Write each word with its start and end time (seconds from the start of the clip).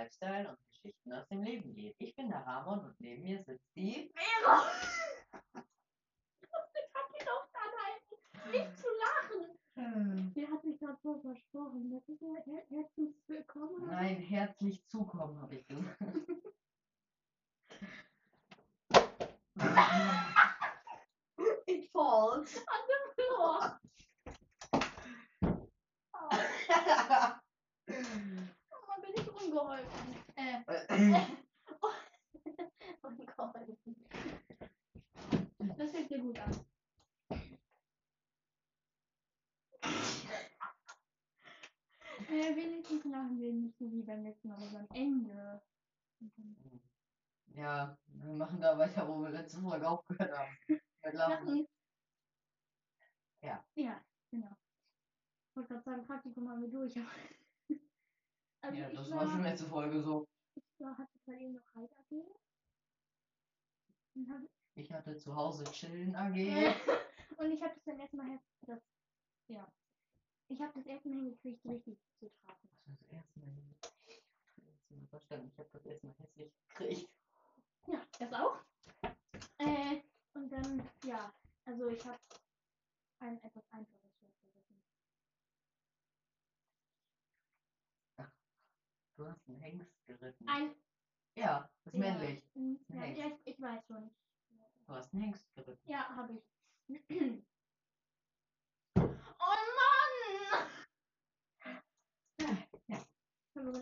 Lifestyle 0.00 0.48
und 0.48 0.58
Geschichten 0.70 1.12
aus 1.12 1.28
dem 1.28 1.42
Leben 1.42 1.74
geht. 1.74 1.94
Ich 1.98 2.14
bin 2.16 2.28
der 2.30 2.40
Ramon 2.46 2.80
und 2.80 3.00
neben 3.00 3.22
mir 3.22 3.42
sitzt 3.44 3.68
die. 3.76 4.10
Vera! 4.14 4.62
Ich 6.42 6.92
kann 6.92 7.04
mich 7.12 7.24
doch 7.24 7.46
dann 7.52 7.72
halten, 7.84 8.16
nicht 8.50 8.78
zu 8.78 8.86
lachen. 8.98 10.32
Der 10.34 10.50
hat 10.50 10.62
sich 10.62 10.78
gerade 10.78 10.98
so 11.02 11.20
versprochen. 11.20 11.90
Das 11.90 12.08
ist 12.08 12.20
ja 12.20 12.34
her 12.44 12.62
herzlich 12.68 13.14
willkommen. 13.26 13.86
Nein, 13.86 14.16
herzlich 14.16 14.84
zukommen, 14.88 15.40
habe 15.40 15.56
ich 15.56 15.66
gesagt. 15.66 15.96
It 21.66 21.90
falls. 21.92 22.56
An 22.56 22.82
dem 22.88 23.04
Floor. 23.14 23.80
Oh, 26.12 26.28
oh 28.72 28.86
Mann, 28.86 29.00
bin 29.02 29.14
ich 29.14 29.28
ungeholfen. 29.28 30.20
Äh, 30.36 30.62
ungeholfen. 33.02 33.96
Das 35.78 35.90
fängt 35.90 36.10
dir 36.10 36.18
gut 36.18 36.38
an. 36.38 36.64
Äh, 42.28 42.54
wenigstens 42.54 43.04
lachen 43.04 43.40
wir 43.40 43.52
nicht 43.52 43.76
so 43.78 43.90
wie 43.90 44.02
beim 44.02 44.22
letzten 44.22 44.48
Mal, 44.48 44.56
aber 44.56 44.80
am 44.80 44.88
Ende. 44.94 45.62
Ja, 47.54 47.98
wir 48.06 48.34
machen 48.34 48.60
da 48.60 48.78
weiter, 48.78 49.08
wo 49.08 49.22
wir 49.22 49.30
letzte 49.60 49.62
Folge 49.62 49.88
aufgehört 49.88 50.32
haben. 50.38 50.58
Mit 51.04 51.14
Lachen. 51.14 51.66
Ja. 53.42 53.64
Ja, 53.74 54.04
genau. 54.30 54.56
Ich 55.48 55.56
wollte 55.56 55.68
gerade 55.68 55.84
sagen, 55.84 56.06
Praktikum 56.06 56.48
haben 56.48 56.62
wir 56.62 56.68
durch. 56.68 56.94
Also 58.62 58.76
Ja, 58.78 58.90
das 58.90 59.10
war, 59.10 59.20
war 59.20 59.30
schon 59.30 59.42
letzte 59.42 59.66
Folge 59.66 60.02
so. 60.02 60.28
ich 60.54 60.80
war, 60.80 60.98
hatte 60.98 61.18
bei 61.24 61.32
ihm 61.32 61.54
noch 61.54 61.74
Halt 61.74 61.90
AG. 61.96 62.12
Ich 64.74 64.92
hatte 64.92 65.16
zu 65.16 65.34
Hause 65.34 65.64
Chillen 65.64 66.14
AG. 66.14 66.34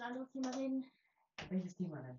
anderes 0.09 0.31
Thema 0.33 0.51
reden? 0.51 0.91
Welches 1.51 1.77
Thema? 1.77 2.19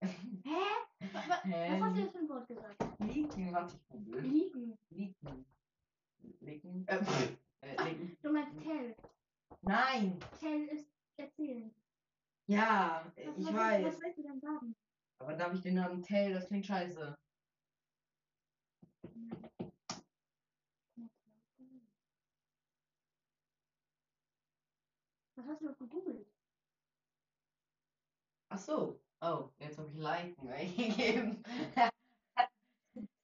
Hä? 0.00 0.60
Was, 1.12 1.28
hast 1.28 1.96
du 1.96 2.00
jetzt 2.00 2.12
für 2.12 2.18
ein 2.18 2.28
Wort 2.28 2.48
gesagt? 2.48 2.84
Liegen, 3.00 3.52
warte, 3.52 3.74
ich 3.74 3.86
google. 3.88 4.20
Liegen. 4.20 4.78
Liegen. 4.90 5.46
Liegen. 6.40 6.86
Äh, 6.86 7.04
äh, 7.62 7.84
liegen. 7.84 8.18
Du 8.22 8.32
meinst 8.32 8.58
tell. 8.62 8.94
Nein! 9.62 10.18
Tell 10.40 10.64
ist 10.68 10.88
erzählen. 11.16 11.74
Ja, 12.46 13.10
Was, 13.16 13.38
ich 13.38 13.46
was, 13.46 13.54
weiß. 13.54 13.84
Was 13.86 14.00
willst 14.00 14.18
du 14.18 14.22
denn 14.22 14.40
sagen? 14.40 14.76
Aber 15.18 15.34
darf 15.34 15.54
ich 15.54 15.62
den 15.62 15.74
Namen 15.74 16.02
Tell? 16.02 16.34
Das 16.34 16.46
klingt 16.46 16.66
scheiße. 16.66 17.16
Was 25.36 25.46
hast 25.46 25.60
du 25.62 25.66
noch 25.66 25.78
gegoogelt? 25.78 26.23
Ach 28.54 28.58
so. 28.58 29.00
Oh, 29.20 29.50
jetzt 29.58 29.78
habe 29.78 29.88
ich 29.90 29.96
Liken 29.96 30.48
eingegeben. 30.48 31.42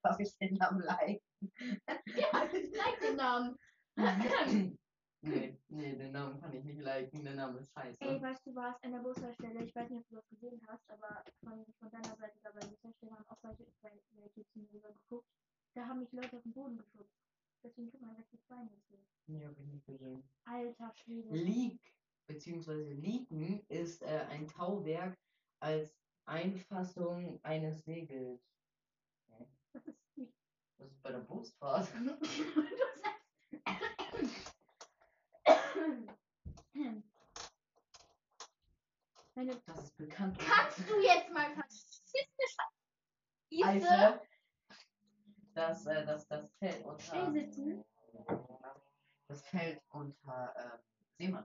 Darf 0.03 0.19
ich 0.19 0.37
den 0.39 0.55
Namen 0.55 0.81
liken? 0.81 1.23
Ja, 2.17 2.27
like 2.33 3.01
den 3.01 3.15
Namen. 3.15 3.57
nee, 5.23 5.57
nee, 5.69 5.95
den 5.95 6.11
Namen 6.11 6.41
kann 6.41 6.53
ich 6.53 6.65
nicht 6.65 6.81
liken. 6.81 7.23
Der 7.23 7.35
Name 7.35 7.61
ist 7.61 7.71
scheiße. 7.71 7.99
Ey, 8.01 8.21
weißt 8.21 8.45
du 8.45 8.57
was, 8.57 8.75
an 8.83 8.91
der 8.91 8.99
Bushaltestelle, 8.99 9.63
ich 9.63 9.73
weiß 9.77 9.89
nicht, 9.91 10.01
ob 10.01 10.09
du 10.09 10.17
das 10.17 10.29
gesehen 10.31 10.61
hast, 10.67 10.91
aber 10.91 11.23
von, 11.45 11.65
von 11.79 11.91
deiner 11.93 12.17
Seite 12.17 12.41
da 12.43 12.51
bei 12.51 12.59
der 12.59 12.67
Bushaltestelle 12.67 13.13
haben 13.13 13.29
auch 13.29 13.39
welche, 13.43 13.67
welche 13.83 14.45
zu 14.49 14.59
mir 14.59 14.81
geguckt. 14.81 15.29
Da 15.75 15.87
haben 15.87 16.01
mich 16.01 16.11
Leute 16.11 16.39
auf 16.39 16.43
den 16.43 16.53
Boden 16.53 16.77
geschubst. 16.77 17.15
Deswegen 17.63 17.89
tut 17.93 18.01
mein 18.01 18.17
rechtes 18.17 18.43
Bein 18.49 18.69
jetzt 18.73 18.91
weh. 18.91 19.05
Nee, 19.29 19.47
hab 19.47 19.57
ich 19.57 19.67
nicht 19.67 19.87
gesehen. 19.87 20.29
Alter 20.45 20.93
Schwede. 20.97 21.29
Leak 21.37 21.81
bzw. 22.27 22.93
Leaken 22.93 23.65
ist 23.69 24.03
äh, 24.03 24.27
ein 24.31 24.47
Tauwerk 24.49 25.17
als 25.61 25.91
Einfassung 26.27 27.41
eines 27.43 27.85
Segels. 27.85 28.41
Das 29.73 29.87
ist 29.87 30.17
nicht. 30.17 30.35
Das 30.79 30.91
ist 30.91 31.03
bei 31.03 31.13
der 31.13 31.21
sagst. 31.59 31.93
Meine, 39.35 39.63
Das 39.65 39.85
ist 39.85 39.97
bekannt. 39.97 40.39
kannst 40.39 40.79
du 40.89 41.01
jetzt 41.03 41.31
mal 41.31 41.55
Scheiße 43.53 43.89
Eise, 43.89 44.21
das, 45.55 45.87
äh, 45.87 46.07
das, 46.07 46.27
das 46.29 46.51
fällt 46.59 46.85
unter. 46.85 47.33
Sitzen. 47.33 47.85
Das 49.29 49.47
fällt 49.47 49.83
unter 49.91 50.55
ähm, 51.19 51.45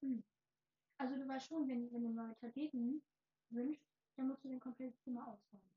Seemannssprache. 0.00 0.40
Also 0.98 1.16
du 1.16 1.28
weißt 1.28 1.46
schon, 1.48 1.68
wenn, 1.68 1.90
wenn 1.92 2.02
du 2.02 2.10
neue 2.10 2.36
Tapeten 2.38 3.02
wünschst, 3.50 3.84
dann 4.16 4.28
musst 4.28 4.44
du 4.44 4.48
den 4.48 4.60
kompletten 4.60 4.98
Zimmer 5.00 5.26
ausräumen. 5.26 5.70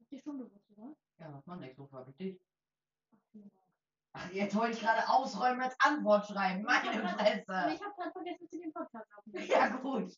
Ist 0.00 0.10
dir 0.10 0.20
schon 0.20 0.38
bewusst, 0.38 0.70
oder? 0.70 0.94
Ja, 1.18 1.32
was 1.32 1.46
man 1.46 1.60
nicht 1.60 1.76
so 1.76 1.86
dich. 2.18 2.40
Ach, 3.14 3.18
vielen 3.32 3.50
Dank. 3.50 3.62
Ach, 4.12 4.30
jetzt 4.32 4.54
wollte 4.54 4.76
ich 4.76 4.80
gerade 4.80 5.08
ausräumen 5.08 5.60
als 5.62 5.74
Antwort 5.80 6.26
schreiben. 6.26 6.62
Meine 6.62 6.92
Fresse. 6.92 7.74
ich 7.74 7.82
habe 7.82 7.94
gerade 7.96 8.12
vergessen, 8.12 8.48
zu 8.48 8.60
dem 8.60 8.72
Podcast 8.72 9.12
aufzunehmen. 9.16 9.48
Ja, 9.48 9.76
gut. 9.76 10.16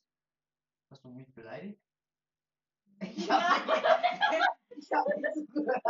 Hast 0.90 1.04
du 1.04 1.08
mich 1.10 1.32
beleidigt? 1.34 1.80
Ich 3.00 3.26
Ja. 3.26 3.40
habe 3.40 3.72
ich 4.76 4.92
hab 4.92 5.06
nicht 5.08 5.52
zugehört. 5.52 5.82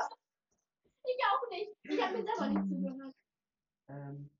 Ich 1.04 1.24
auch 1.24 1.50
nicht. 1.50 1.70
Ich 1.82 2.02
habe 2.02 2.18
mir 2.18 2.24
selber 2.24 2.48
nicht 2.48 2.68
zugehört. 2.68 3.14
Ähm, 3.88 4.30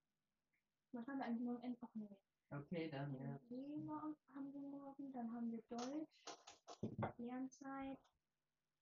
Was 0.97 1.07
haben 1.09 1.19
wir 1.19 1.25
eigentlich 1.27 1.43
morgen? 1.47 1.63
End- 1.63 1.79
Ach 1.83 1.95
nee. 1.95 2.17
okay, 2.51 2.89
dann 2.91 3.13
ja. 3.21 3.39
Lehrer 3.51 4.15
haben 4.35 4.53
wir 4.55 4.61
morgen, 4.63 5.13
dann 5.13 5.31
haben 5.33 5.53
wir 5.53 5.63
Deutsch, 5.69 6.09
Lernzeit. 7.19 7.99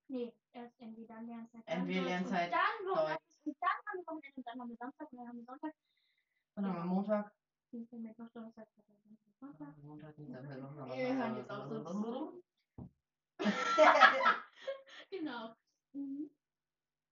Nee, 0.08 0.32
erst 0.52 0.78
NW, 0.80 1.06
dann 1.06 1.26
Lernzeit. 1.26 1.62
Dann 1.66 1.86
Deutsch 1.86 2.04
Lernzeit, 2.04 2.52
Und 2.52 2.52
dann 2.52 2.86
Wochenende. 2.86 3.18
Und 3.44 3.56
dann 3.60 3.80
haben 3.80 3.98
wir 3.98 4.06
Wochenende 4.06 4.36
und 4.36 4.46
dann 4.46 4.60
haben 4.60 4.68
wir 4.68 4.76
Samstag 4.76 5.12
und 5.12 5.18
dann 5.18 5.28
haben 5.28 5.38
wir 5.38 5.44
Sonntag. 5.44 5.74
Dann 6.54 6.66
haben 6.66 6.76
wir 6.76 6.84
Montag. 6.84 7.32
Dienstag, 7.72 7.98
Mittwoch, 8.00 8.28
Donnerstag, 8.32 8.68
Sonntag. 9.40 9.76
Montag, 9.82 10.14
Dienstag, 10.16 10.42
Mittwoch, 10.44 10.96
Wir 10.96 11.16
hören 11.16 11.36
jetzt 11.36 11.50
auf 11.50 11.68
so. 11.68 12.42
Genau. 15.10 15.54
Mhm. 15.92 16.30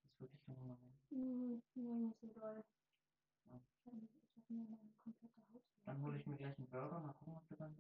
Das 0.03 0.13
ist 0.13 0.21
wirklich 0.21 0.47
normal. 0.47 0.77
Mhm. 1.11 1.63
Nee, 1.75 1.95
nicht 2.07 2.21
so 2.21 2.27
doll. 2.29 2.63
Ich 3.45 3.87
habe 3.87 3.99
hab 4.37 4.51
mir 4.51 4.65
meine. 4.65 4.92
Dann 5.85 6.01
hole 6.03 6.17
ich 6.17 6.27
mir 6.27 6.37
gleich 6.37 6.57
einen 6.59 6.69
Burger. 6.69 7.01
Mal 7.01 7.13
gucken, 7.15 7.37
ob 7.37 7.51
wir 7.51 7.57
dann. 7.57 7.77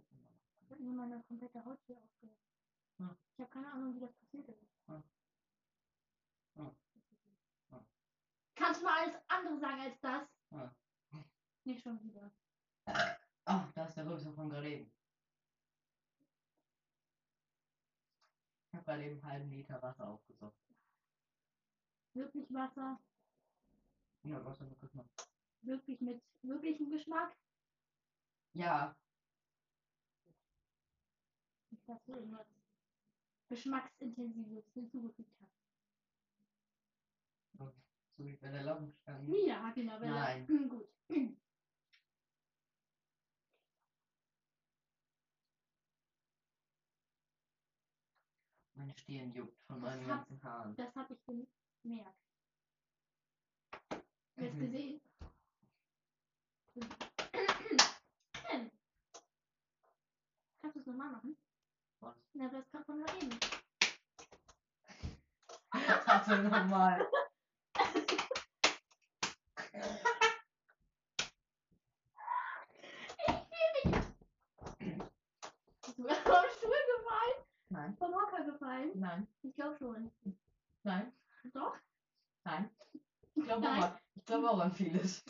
Ich 0.61 0.71
habe 0.71 0.83
mir 0.83 0.93
meine 0.93 1.23
komplette 1.23 1.65
Haut 1.65 1.79
hier 1.87 1.99
aufgehört. 1.99 2.39
Ja. 2.99 3.17
Ich 3.35 3.41
habe 3.41 3.51
keine 3.51 3.73
Ahnung, 3.73 3.95
wie 3.95 4.01
das 4.01 4.13
passiert 4.13 4.49
ist. 4.49 4.63
Ja. 4.89 5.03
Ja. 6.57 6.75
Kannst 8.55 8.81
du 8.81 8.85
mal 8.85 9.03
alles 9.03 9.17
andere 9.29 9.59
sagen 9.59 9.81
als 9.81 10.01
das? 10.01 10.29
Ja. 10.51 10.75
Nicht 11.65 11.83
schon 11.83 12.03
wieder. 12.03 12.31
Ah, 13.45 13.69
da 13.75 13.87
ist 13.87 13.97
der 13.97 14.07
Rülpser 14.07 14.33
von 14.33 14.51
gerade 14.51 14.69
eben. 14.69 14.93
Ich 18.67 18.75
habe 18.75 18.85
gerade 18.85 19.05
eben 19.05 19.15
einen 19.15 19.25
halben 19.25 19.51
Liter 19.51 19.83
Wasser 19.83 20.09
aufgesoffen. 20.09 20.77
Wirklich 22.15 22.53
Wasser? 22.53 23.01
Ja, 24.25 24.45
Wasser 24.45 24.65
mit 24.65 24.81
Geschmack. 24.81 25.07
Wirklich 25.63 26.01
mit 26.01 26.23
wirklichem 26.43 26.91
Geschmack? 26.91 27.37
Ja, 28.55 28.95
dass 31.87 32.05
du 32.05 32.13
irgendwas 32.13 32.47
Geschmacksintensives 33.49 34.65
hinzugefügt 34.75 35.31
hast. 35.41 35.53
so 38.17 38.25
wie 38.25 38.37
bei 38.37 38.51
der 38.51 38.63
Laugenstange. 38.63 39.37
Ja, 39.47 39.71
genau. 39.75 39.99
er- 40.01 40.11
Nein. 40.11 40.47
Hm, 40.49 40.69
Gut. 40.69 40.89
Meine 48.75 48.97
Stirn 48.99 49.33
juckt 49.35 49.61
von 49.67 49.81
Das 49.81 49.91
meinen 49.91 50.07
hat- 50.09 50.29
ganzen 50.29 50.43
Haaren. 50.43 50.77
Das 50.77 50.95
habe 50.95 51.15
ich 51.15 51.25
gemerkt. 51.83 52.17
Du 54.37 54.45
hast 54.47 54.55
Mhm. 54.55 54.59
gesehen. 54.59 55.01
Kannst 60.63 60.77
du 60.77 60.81
es 60.81 60.87
nochmal 60.87 61.11
machen? 61.11 61.37
Was? 62.01 62.15
Na, 62.35 62.49
das 62.49 62.71
kann 62.71 62.85
von 62.85 62.99
nur 62.99 63.09
eben. 63.15 63.39
Also 66.07 66.37
nochmal. 66.37 67.07
Bist 74.79 75.99
du 75.99 76.05
vom 76.05 76.45
Stuhl 76.57 76.71
gefallen? 76.71 77.45
Nein, 77.69 77.97
Vom 77.99 78.15
Hocker 78.15 78.45
gefallen? 78.45 78.91
nein, 78.95 79.27
Ich 79.43 79.55
glaube 79.55 79.77
schon. 79.79 80.11
nein, 80.83 81.13
Doch? 81.53 81.77
nein. 82.45 82.71
Ich 83.35 83.45
glaube 83.45 83.63
Nein. 83.63 83.83
auch, 83.83 83.97
ich 84.15 84.25
glaube 84.25 84.51
auch 84.51 84.61
an 84.61 84.73
vieles. 84.73 85.23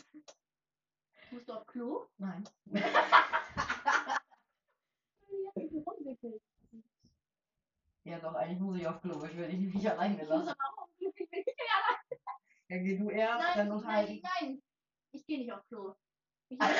Musst 1.31 1.47
du 1.49 1.53
auf 1.53 1.65
Klo? 1.67 2.07
Nein. 2.17 2.43
Wie 2.65 2.83
hast 2.83 4.21
du 5.55 5.61
dich 5.69 5.85
rumwickelt? 5.87 6.41
Ja 8.03 8.19
doch, 8.19 8.35
eigentlich 8.35 8.59
muss 8.59 8.77
ich 8.77 8.87
auf 8.87 9.01
Klo, 9.01 9.23
ich 9.23 9.35
will 9.37 9.47
dich 9.47 9.59
nicht 9.83 9.91
alleine 9.91 10.13
Ich 10.15 10.19
muss 10.21 10.29
lassen. 10.29 10.49
aber 10.49 10.69
auch 10.69 10.77
auf 10.83 10.89
Klo. 10.97 11.11
Ich 11.15 11.31
will 11.31 11.43
nicht 11.45 11.59
Ja, 12.69 12.77
geh 12.77 12.97
du 12.97 13.09
erst, 13.09 13.39
Nein, 13.39 13.57
dann 13.57 13.67
nein, 13.67 13.77
unterhalten. 13.77 14.21
nein. 14.41 14.63
Ich 15.11 15.25
gehe 15.25 15.37
nicht 15.39 15.51
auf 15.51 15.65
Klo. 15.67 15.93
Ich, 16.49 16.59
ah 16.61 16.65
ja, 16.67 16.75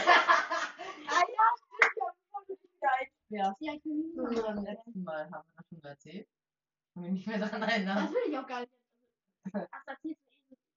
stimmt 1.66 1.98
ja, 1.98 2.46
dich 2.48 2.58
wieder 2.74 2.92
einsperrst. 3.00 3.62
ja, 3.62 3.74
ich 3.74 3.84
So, 4.16 4.30
wieder 4.30 4.44
beim 4.44 4.64
letzten 4.64 5.04
Mal 5.04 5.30
haben 5.32 5.48
wir 5.48 5.54
das 5.58 5.68
schon 5.70 5.84
erzählt. 5.84 6.28
Ich 6.28 6.94
kann 6.94 7.04
mich 7.04 7.12
nicht 7.14 7.28
mehr 7.28 7.40
daran 7.40 7.62
erinnern. 7.64 7.98
Das 8.06 8.12
will 8.12 8.32
ich 8.32 8.38
auch 8.38 8.48
gar 8.48 8.60
nicht. 8.62 8.74
Ach, 9.72 9.86
das 9.86 9.98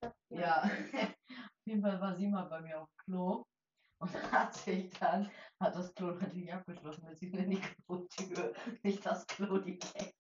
das, 0.01 0.13
Ja, 0.29 0.63
auf 0.63 1.67
jeden 1.67 1.83
Fall 1.83 2.01
war 2.01 2.15
sie 2.17 2.29
mal 2.29 2.45
bei 2.45 2.61
mir 2.61 2.81
auf 2.81 2.89
Klo 3.05 3.45
und 3.99 4.33
hat 4.33 4.55
sich 4.55 4.91
dann, 4.99 5.31
hat 5.61 5.75
das 5.75 5.95
Klo 5.95 6.11
natürlich 6.13 6.53
abgeschlossen, 6.53 7.07
beziehungsweise 7.07 7.49
die 7.49 7.61
Klotür, 7.61 8.55
nicht 8.83 9.05
das 9.07 9.27
Klo 9.27 9.59
direkt. 9.59 10.15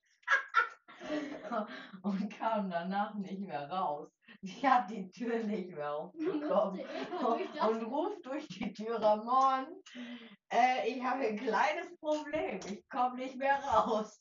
Und 2.02 2.30
kam 2.30 2.68
danach 2.86 3.14
nicht 3.14 3.40
mehr 3.40 3.68
raus. 3.70 4.10
Sie 4.42 4.66
hat 4.68 4.90
die 4.90 5.10
Tür 5.10 5.42
nicht 5.42 5.70
mehr 5.70 5.92
aufbekommen. 5.92 6.80
Und, 7.68 7.82
ruft 7.84 8.24
durch 8.24 8.46
die 8.48 8.72
Tür, 8.72 9.00
Ramon, 9.00 9.82
äh, 10.52 10.88
ich 10.88 11.02
habe 11.02 11.26
ein 11.26 11.38
kleines 11.38 11.96
Problem, 11.98 12.60
ich 12.68 12.88
komme 12.88 13.16
nicht 13.16 13.36
mehr 13.36 13.58
raus. 13.62 14.20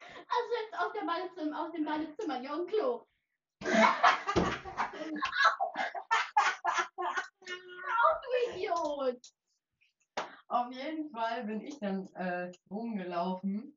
Also 0.00 0.50
jetzt 0.62 0.78
aus, 0.78 0.92
der 0.92 1.06
Badezimmer, 1.06 1.60
aus 1.60 1.72
dem 1.72 1.84
Badezimmer, 1.84 2.40
ja, 2.40 2.54
und 2.54 2.68
Klo. 2.70 3.06
Auf, 8.04 8.20
du 8.22 8.28
Idiot! 8.54 9.20
Auf 10.48 10.72
jeden 10.72 11.10
Fall 11.10 11.44
bin 11.44 11.60
ich 11.60 11.78
dann 11.78 12.08
äh, 12.14 12.52
rumgelaufen 12.70 13.76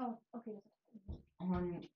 Oh, 0.00 0.16
okay. 0.32 0.62
Und 1.38 1.86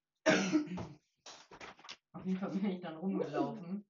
auf 2.12 2.24
jeden 2.24 2.38
Fall 2.38 2.50
bin 2.50 2.64
ich 2.70 2.80
dann 2.80 2.96
rumgelaufen 2.96 3.84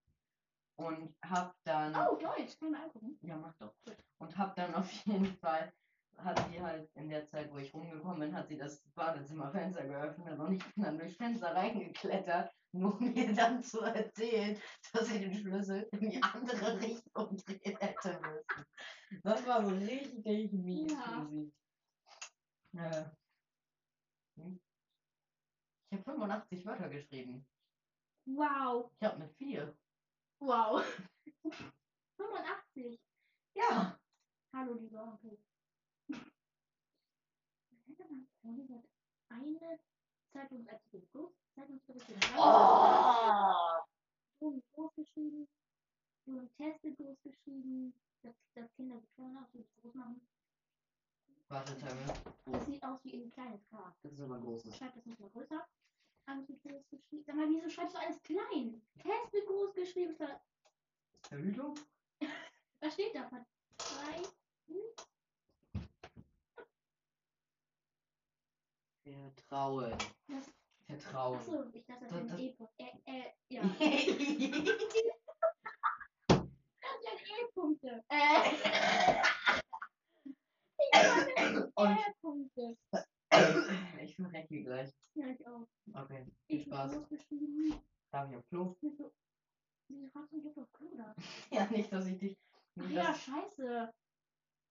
und 0.77 1.15
hab 1.25 1.55
dann, 1.65 1.95
Oh, 1.95 2.17
Deutsch, 2.17 2.59
kann 2.59 2.73
mal 2.73 2.85
angucken. 2.85 3.19
ja 3.23 3.37
mach 3.37 3.55
doch, 3.59 3.73
und 4.19 4.37
hab 4.37 4.55
dann 4.57 4.75
auf 4.75 4.91
jeden 5.07 5.37
Fall, 5.37 5.73
hat 6.17 6.49
sie 6.51 6.61
halt 6.61 6.89
in 6.95 7.09
der 7.09 7.27
Zeit, 7.29 7.53
wo 7.53 7.59
ich 7.59 7.73
rumgekommen 7.75 8.21
bin, 8.21 8.35
hat 8.37 8.49
sie 8.49 8.57
das 8.57 8.81
Badezimmerfenster 8.95 9.85
geöffnet 9.87 10.39
und 10.39 10.53
ich 10.55 10.65
bin 10.75 10.85
dann 10.85 10.99
durchs 10.99 11.17
Fenster 11.17 11.55
reingeklettert, 11.55 12.53
nur 12.73 12.99
um 12.99 13.13
mir 13.13 13.35
dann 13.35 13.63
zu 13.63 13.81
erzählen, 13.81 14.57
dass 14.93 15.07
sie 15.09 15.21
den 15.21 15.35
Schlüssel 15.35 15.89
in 15.93 16.11
die 16.11 16.23
andere 16.23 16.81
Richtung 16.81 17.37
drehen 17.37 17.77
hätte 17.79 18.21
müssen. 18.21 19.23
Das 19.23 19.47
war 19.47 19.65
so 19.65 19.75
richtig 19.75 20.53
mies 20.53 20.93
Ja. 20.93 21.03
für 21.05 21.27
sie. 21.29 21.53
Äh, 22.77 23.05
hm. 24.37 24.61
Ich 25.95 26.01
habe 26.01 26.11
85 26.11 26.67
Wörter 26.67 26.89
geschrieben. 26.89 27.47
Wow, 28.27 28.91
Ich 28.99 29.07
habe 29.07 29.19
mit 29.21 29.33
vier. 29.37 29.77
wow. 30.41 30.83
85. 32.17 32.99
Ja. 33.55 33.97
Hallo, 34.53 34.75
lieber 34.75 35.05
Onkel. 35.05 35.39
Eine 39.29 39.79
Zeitungsartikel, 40.33 41.07
groß, 41.13 41.31
Zeitungsberichte, 41.55 42.15
Oh! 42.37 43.55
Ton 44.41 44.63
groß 44.73 44.95
geschrieben, 44.97 45.47
Teste 46.57 46.93
groß 46.93 47.23
geschrieben, 47.23 47.95
das, 48.23 48.35
das 48.55 48.69
Kinder 48.75 49.01
klein 49.15 49.37
aus, 49.37 49.47
wie 49.53 49.65
groß 49.81 49.95
machen. 49.95 50.27
Warte, 51.49 51.77
Timmy. 51.79 52.05
Das 52.47 52.67
sieht 52.67 52.83
aus 52.83 53.05
wie 53.05 53.23
ein 53.25 53.31
kleines 53.31 53.65
K. 53.71 53.95
Das 54.03 54.13
ist 54.13 54.21
aber 54.21 54.39
großes. 54.41 54.77
Schreib 54.77 54.95
das 54.95 55.05
nicht 55.07 55.21
mal 55.21 55.31
größer. 55.31 55.67
Alles 56.27 56.49
mit 56.49 56.63
groß 56.63 56.89
geschrieben. 56.91 57.23
Sag 57.27 57.37
mal, 57.37 57.49
wieso 57.49 57.69
schreibst 57.69 57.95
du 57.95 57.99
alles 58.01 58.23
klein? 58.23 58.83
Teste 58.99 59.45
groß 59.47 59.75
geschrieben. 59.75 60.17
Verhütung? 61.29 61.79
was 62.81 62.95
steht 62.95 63.15
da? 63.15 63.29
Vertrauen. 69.03 69.97
Das, 70.29 70.51
Vertrauen. 70.87 71.39
achso, 71.39 71.65
ich 71.73 71.85
dachte, 71.87 72.05
das 72.07 72.11
Das- 72.13 72.23
das- 72.29 72.33
ein 72.33 72.39
E-Punkt. 72.39 72.73
Äh, 72.79 72.93
äh, 73.07 73.33
ja. 73.49 73.63
Das 77.07 77.19
sind 77.19 77.29
E-Punkte. 77.49 78.05
Äh. 78.09 78.51
Ich 80.79 80.93
meine 80.95 81.73
Und 81.75 81.99
E-Punkte. 81.99 82.77
ich 84.03 84.17
verrecke 84.17 84.63
gleich. 84.63 84.91
Ja, 85.15 85.27
ich 85.29 85.47
auch. 85.47 85.67
Okay, 85.95 86.27
viel 86.47 86.61
Ich 86.61 86.65
Spaß. 86.67 86.93
groß 86.93 87.09
geschrieben. 87.09 87.81
Darf 88.11 88.31
ich 88.31 88.37
auf 88.37 88.47
Klo? 88.49 88.77
Wieso? 88.81 89.13
Wieso 89.89 90.09
fragst 90.11 90.33
du 90.33 90.37
mich 90.39 90.57
auf 90.57 90.73
Klo 90.73 90.91
da? 90.97 91.15
Ja, 91.51 91.67
nicht, 91.67 91.93
dass 91.93 92.07
ich 92.07 92.19
dich. 92.19 92.37
Ach 92.79 92.83
Nicht, 92.85 92.93
ja, 92.95 93.05
dass, 93.09 93.21
scheiße. 93.23 93.93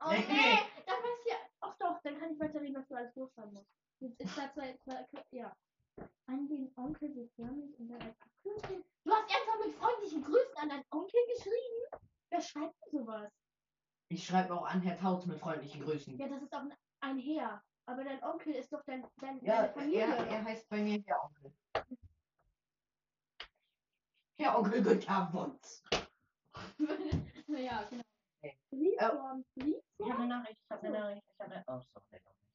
Oh 0.01 0.10
Nee. 0.10 0.18
nee, 0.27 0.60
dann 0.86 0.96
weiß 1.03 1.25
ja. 1.30 1.36
Ach 1.62 1.75
doch, 1.77 2.01
dann 2.03 2.20
kann 2.20 2.32
ich 2.34 2.39
weiter 2.39 2.62
reden, 2.62 2.75
was 2.75 2.88
du 2.88 2.96
alles 2.96 3.13
durchschreiben 3.13 3.53
musst. 3.53 3.70
Jetzt 4.00 4.20
ist 4.20 4.38
da 4.38 4.51
zwei, 4.53 4.75
zwei, 4.84 5.06
ja. 5.32 5.56
An 6.25 6.48
den 6.48 6.72
Onkel 6.75 7.13
so 7.13 7.27
förmlich 7.36 7.77
und 7.80 7.89
dann 7.89 8.01
als 8.01 8.15
Abkürzung. 8.20 8.84
Du 9.03 9.12
hast 9.12 9.30
ernsthaft 9.32 9.65
mit 9.65 9.75
freundlichen 9.75 10.24
Grüßen 10.24 10.58
an 10.58 10.70
deinen 10.70 10.86
Onkel 10.92 11.20
geschrieben? 11.27 12.03
Wer 12.30 12.42
schreibt 12.42 12.75
denn 12.82 13.00
sowas? 13.00 13.32
ich 14.10 14.25
schreibe 14.25 14.53
auch 14.56 14.65
an 14.65 14.82
Herr 14.82 14.98
Tautz 14.98 15.25
mit 15.27 15.39
freundlichen 15.39 15.82
Grüßen. 15.84 16.18
Ja, 16.18 16.27
das 16.27 16.42
ist 16.44 16.53
auch 16.53 16.62
ein, 16.62 16.74
ein 17.01 17.18
Herr. 17.20 17.63
Aber 17.86 18.03
dein 18.03 18.24
Onkel 18.24 18.53
ist 18.56 18.72
doch 18.74 18.84
dein, 18.86 19.06
dein 19.18 19.44
Ja, 19.44 19.62
deine 19.68 19.74
Familie. 19.74 20.01
er, 20.01 20.27
er 20.27 20.44
heißt 20.44 20.68
bei 20.70 20.82
mir 20.82 21.03
Herr 21.06 21.24
Onkel. 21.24 21.53
Herr 24.38 24.58
Onkel 25.13 25.13
Günther 25.13 25.34
Wutz. 25.34 25.84
naja, 27.48 27.84
genau. 27.89 28.03
Nee. 28.41 28.58
Briefform, 28.70 29.46
Ich 29.55 29.63
habe 29.63 29.82
Briefform? 29.98 30.22
eine 30.22 30.27
Nachricht, 30.27 30.60
ich 30.63 30.72
habe 30.72 30.88
eine 30.88 31.00
Nachricht, 31.00 31.24
ich 31.32 31.39
habe 31.39 31.51
eine. 31.53 31.63
Oh, 31.67 31.82
sorry, 31.93 32.05
der 32.12 32.22
noch 32.22 32.36
nicht. 32.39 32.51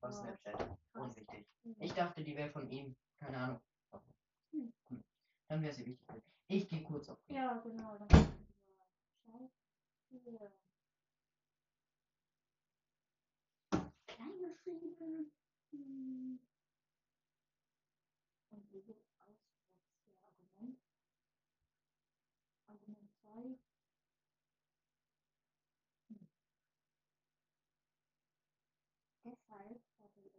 Von 0.00 0.10
Oh. 0.10 0.12
Snapchat. 0.12 0.78
Unwichtig. 0.94 1.46
Ich 1.80 1.92
dachte, 1.92 2.22
die 2.24 2.36
wäre 2.36 2.50
von 2.50 2.68
ihm. 2.70 2.94
Keine 3.18 3.36
Ahnung. 3.38 3.60
Hm. 4.52 4.72
Hm. 4.88 5.04
Dann 5.48 5.62
wäre 5.62 5.74
sie 5.74 5.86
wichtig. 5.86 6.22
Ich 6.48 6.68
gehe 6.68 6.82
kurz 6.82 7.08
auf. 7.08 7.18
Ja, 7.28 7.54
genau. 7.58 7.96
Dann 7.98 8.08
Scheiße. 8.08 8.28
Klein 14.06 14.38
geschrieben. 14.40 15.30
Hm. 15.70 16.40
Und 18.50 18.72
wie 18.72 18.80
sieht 18.80 19.02
aus 19.20 19.36
das 20.06 20.22
Argument? 20.24 20.78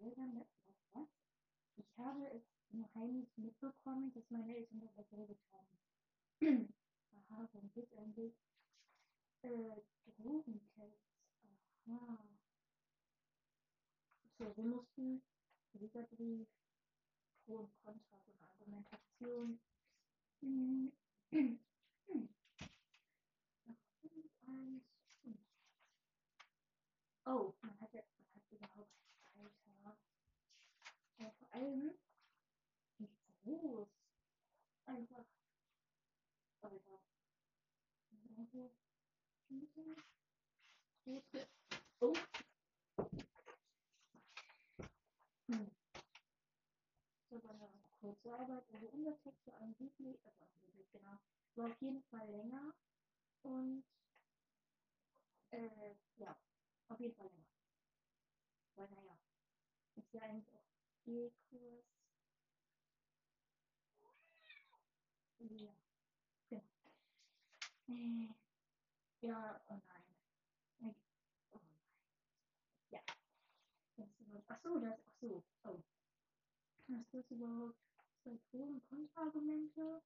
Eltern, 0.01 0.45
was? 0.93 1.07
Ich 1.75 1.97
habe 1.97 2.25
es 2.29 2.43
nur 2.71 2.89
heimlich 2.95 3.29
mitbekommen, 3.37 4.13
dass 4.13 4.29
meine 4.29 4.55
Eltern 4.55 4.79
dabei 4.79 5.03
geredet 5.03 5.39
haben. 5.51 5.77
Aha, 7.11 7.49
worum 7.51 7.71
geht's 7.73 7.93
eigentlich? 7.93 8.33
Äh, 9.41 9.81
Drogentests. 10.17 11.09
Aha. 11.87 12.29
So, 14.37 14.55
wir 14.55 14.63
mussten 14.63 15.21
Leserbrief, 15.73 16.47
Pro 17.45 17.57
und 17.59 17.75
Contra 17.83 18.21
und 18.25 18.41
Argumentation. 18.41 19.59
Hm. 20.41 20.91
Hm. 22.11 22.27
Noch 23.65 23.75
irgendeins. 24.01 24.83
Hm. 25.23 25.37
Oh, 27.25 27.53
man 27.61 27.79
hat 27.79 27.93
ja, 27.93 28.01
man 28.17 28.27
hat 28.33 28.51
überhaupt 28.51 28.99
Alter. 29.35 29.97
Ja, 31.19 31.31
allem, 31.51 31.97
wie 32.97 33.09
groß. 33.43 33.89
Einfach. 34.85 35.25
Große. 41.09 41.47
Oh. 42.01 42.13
Hm. 45.47 45.71
Sogar 47.29 47.51
eine 47.51 47.69
kurze 47.99 48.33
Arbeit, 48.33 48.63
also 48.71 48.87
unser 48.89 49.17
Text 49.21 49.47
war 49.47 49.55
angeblich, 49.59 50.19
also 50.25 50.45
angeblich, 50.45 50.91
genau, 50.91 51.17
war 51.55 51.71
auf 51.71 51.81
jeden 51.81 52.03
Fall 52.03 52.29
länger 52.29 52.73
und 53.43 53.83
äh, 55.51 55.95
ja, 56.17 56.37
auf 56.89 56.99
jeden 56.99 57.15
Fall 57.15 57.27
länger. 57.27 57.45
Weil 58.75 58.89
naja, 58.89 59.17
ist 59.95 60.13
ja 60.13 60.21
eigentlich 60.21 60.58
E-Kurs. 61.09 61.85
Ja. 65.39 66.61
Äh, 67.87 68.27
Ja, 69.21 69.59
oh 69.69 69.81
nein. 69.87 70.95
Oh 71.51 71.59
nein. 71.59 71.79
Ja. 72.91 72.99
Das 73.97 74.07
überhaupt, 74.19 74.45
ach 74.49 74.59
so, 74.63 74.79
das, 74.79 74.99
ach 75.07 75.13
so, 75.21 75.43
oh. 75.63 75.79
Was 76.87 76.99
ist 77.01 77.13
das 77.13 77.31
überhaupt? 77.31 77.75
Zwei 78.23 78.37
Pro- 78.51 78.63
und 78.63 78.83
Kontraargumente? 78.89 80.01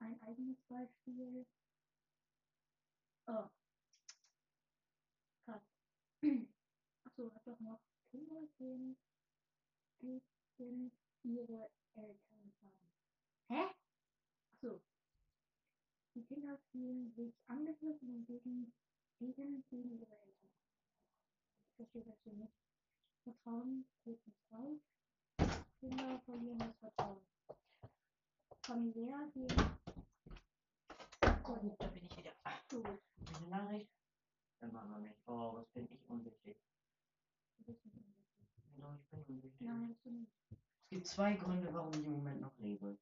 Ein 0.00 0.20
eigenes 0.22 0.58
Beispiel? 0.68 1.46
Oh. 3.26 3.48
Krass. 5.44 5.62
Achso, 7.04 7.34
hat 7.34 7.46
doch 7.46 7.60
noch 7.60 7.80
Gegen 10.56 10.92
ihre 11.24 11.68
Eltern 11.96 12.52
an. 12.62 12.88
Hä? 13.48 13.74
Achso. 14.52 14.80
Die 16.14 16.22
Kinder 16.22 16.56
fühlen 16.70 17.12
sich 17.16 17.34
angegriffen 17.48 18.08
und 18.14 18.26
gegen, 18.26 18.72
gegen, 19.18 19.64
gegen 19.68 19.98
ihre 19.98 20.12
Eltern. 20.12 20.50
Ich 21.68 21.76
verstehe 21.76 22.04
das 22.04 22.16
hier 22.22 22.34
nicht. 22.34 22.54
Vertrauen 23.24 23.84
geht 24.04 24.24
nicht 24.26 24.52
auf. 24.52 24.78
Kinder 25.80 26.20
verlieren 26.20 26.58
das 26.58 26.76
Vertrauen. 26.78 27.20
Familiär 28.62 29.28
gehen 29.34 29.48
Gut, 31.42 31.74
da 31.78 31.86
bin 31.88 32.04
ich 32.04 32.16
wieder. 32.16 32.32
gut. 32.70 33.00
Diese 33.16 33.48
Nachricht? 33.48 33.90
Immer 34.60 34.84
noch 34.84 34.98
nicht. 35.00 35.16
Oh, 35.26 35.56
was 35.56 35.66
bin 35.70 35.88
ich 35.90 36.08
unwichtig. 36.08 36.08
Du 36.08 36.08
bist 36.08 36.08
nicht 36.08 36.08
unwichtig. 36.08 36.56
Doch, 38.76 38.94
ich 38.96 39.06
bin 39.08 39.24
unwichtig. 39.24 39.60
Nein, 39.60 39.88
bist 39.88 40.04
du 40.04 40.10
nicht. 40.10 40.32
Es 40.50 40.90
gibt 40.90 41.06
zwei 41.06 41.34
Gründe, 41.34 41.72
warum 41.72 41.92
ich 41.94 42.04
im 42.04 42.12
Moment 42.12 42.40
noch 42.40 42.56
lebe. 42.58 42.98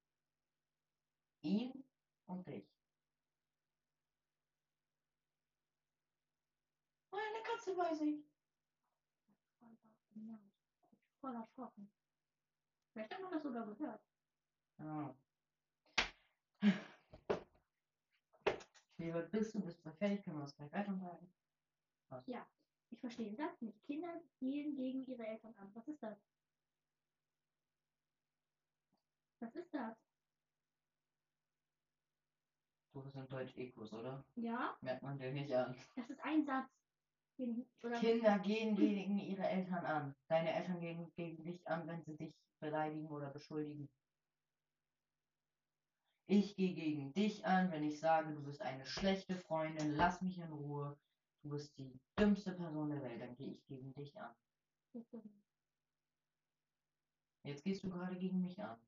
Ihn 1.43 1.85
und 2.27 2.47
dich. 2.47 2.69
Oh, 7.11 7.17
eine 7.17 7.43
Katze 7.43 7.77
weiß 7.77 8.01
ich. 8.03 8.25
Voll 9.59 9.73
auf 9.73 9.79
den 10.15 10.27
Maus. 10.27 10.41
Ich 10.91 10.99
bin 10.99 10.99
voll 11.21 11.35
erschrocken. 11.35 11.91
Vielleicht 12.93 13.13
hat 13.13 13.21
man 13.21 13.33
das 13.33 13.43
sogar 13.43 13.67
gehört. 13.67 14.01
Ja. 14.79 15.17
Wie 18.99 19.13
weit 19.13 19.31
bist 19.33 19.55
du? 19.55 19.61
Bist 19.61 19.85
du 19.85 19.91
fertig? 19.91 20.23
Können 20.23 20.37
wir 20.37 20.43
uns 20.43 20.55
gleich 20.55 20.73
weitermachen? 20.73 21.33
Ja, 22.27 22.47
ich 22.93 23.01
verstehe 23.01 23.27
den 23.27 23.37
Satz 23.37 23.61
nicht. 23.61 23.83
Kinder 23.85 24.21
gehen 24.39 24.75
gegen 24.77 25.05
ihre 25.07 25.27
Eltern 25.27 25.55
an. 25.57 25.71
Was 25.75 25.89
ist 25.89 26.03
das? 26.03 26.19
Was 29.41 29.55
ist 29.57 29.75
das? 29.75 29.97
Du 32.93 33.03
bist 33.03 33.17
im 33.17 33.27
Deutsch-E-Kurs, 33.27 33.93
oder? 33.95 34.23
Ja, 34.37 34.77
Merkt 34.83 35.03
man 35.03 35.19
dir 35.19 35.33
nicht 35.33 35.53
an. 35.55 35.75
das 35.97 36.11
ist 36.11 36.21
ein 36.23 36.45
Satz. 36.45 36.69
Oder 37.83 37.99
Kinder 37.99 38.39
gehen 38.41 38.77
gegen 38.77 39.19
ihre 39.19 39.49
Eltern 39.49 39.85
an. 39.85 40.15
Deine 40.29 40.53
Eltern 40.53 40.81
gehen 40.81 41.11
gegen 41.17 41.43
dich 41.43 41.67
an, 41.67 41.87
wenn 41.89 42.03
sie 42.05 42.17
dich 42.17 42.35
beleidigen 42.61 43.09
oder 43.09 43.31
beschuldigen. 43.31 43.89
Ich 46.27 46.55
gehe 46.55 46.75
gegen 46.75 47.13
dich 47.15 47.45
an, 47.45 47.73
wenn 47.73 47.83
ich 47.83 47.99
sage, 47.99 48.33
du 48.33 48.43
bist 48.43 48.61
eine 48.61 48.85
schlechte 48.87 49.35
Freundin, 49.37 49.97
lass 49.97 50.21
mich 50.23 50.39
in 50.39 50.53
Ruhe. 50.53 50.97
Du 51.43 51.49
bist 51.51 51.77
die 51.77 51.99
dümmste 52.19 52.53
Person 52.53 52.91
der 52.91 53.03
Welt, 53.03 53.21
dann 53.21 53.35
gehe 53.37 53.53
ich 53.53 53.67
gegen 53.67 53.93
dich 53.95 54.17
an. 54.19 54.35
Jetzt 57.45 57.65
gehst 57.65 57.83
du 57.83 57.91
gerade 57.91 58.17
gegen 58.17 58.41
mich 58.41 58.63
an. 58.63 58.79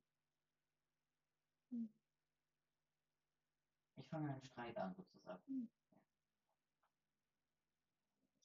Ich 3.97 4.09
fange 4.09 4.31
einen 4.31 4.45
Streit 4.45 4.77
an, 4.77 4.95
sozusagen. 4.95 5.69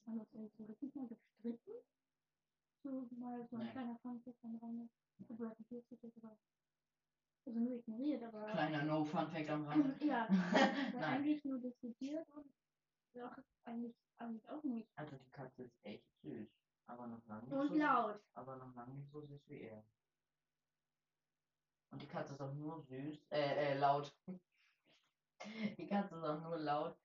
haben 0.07 0.15
wir 0.31 0.39
uns 0.39 0.57
so 0.57 0.63
richtig 0.65 0.95
mal 0.95 1.07
gestritten. 1.07 1.71
So 2.81 3.07
mal 3.11 3.45
so 3.47 3.57
ein 3.57 3.65
Nee. 3.65 3.71
kleiner 3.71 3.95
Funfact 3.99 4.43
am 4.43 4.55
Rande. 4.55 4.89
Obwohl 5.27 5.49
das 5.49 5.59
nicht 5.59 5.69
lustig 5.71 6.03
ist, 6.03 6.17
aber. 6.17 6.35
Also 7.45 7.59
nur 7.59 7.75
ignoriert, 7.77 8.23
aber. 8.23 8.47
Kleiner 8.47 8.83
No-Fun-Fact 8.85 9.49
am 9.49 9.63
Rande. 9.67 10.05
ja, 10.05 10.27
Nein, 10.93 11.03
eigentlich 11.03 11.43
nur 11.45 11.59
diskutiert 11.59 12.27
und. 12.29 12.51
Ja, 13.13 13.35
eigentlich, 13.65 13.95
eigentlich 14.17 14.47
auch 14.49 14.63
nicht. 14.63 14.89
also 14.95 15.15
die 15.17 15.29
Katze 15.31 15.63
ist 15.63 15.75
echt 15.83 16.05
süß. 16.21 16.47
Aber 16.87 17.07
noch 17.07 17.25
lange 17.27 17.43
nicht 17.43 17.53
Und 17.53 17.67
so 17.69 17.75
laut. 17.75 18.21
aber 18.33 18.55
noch 18.57 18.73
lange 18.75 18.93
nicht 18.95 19.11
so 19.11 19.21
süß 19.21 19.47
wie 19.49 19.61
er. 19.61 19.83
Und 21.91 22.01
die 22.01 22.07
Katze 22.07 22.33
ist 22.33 22.41
auch 22.41 22.53
nur 22.53 22.81
süß, 22.83 23.27
äh, 23.31 23.73
äh, 23.73 23.77
laut. 23.77 24.13
Die 25.77 25.87
Katze 25.87 26.15
ist 26.17 26.23
auch 26.23 26.41
nur 26.41 26.57
laut, 26.57 26.97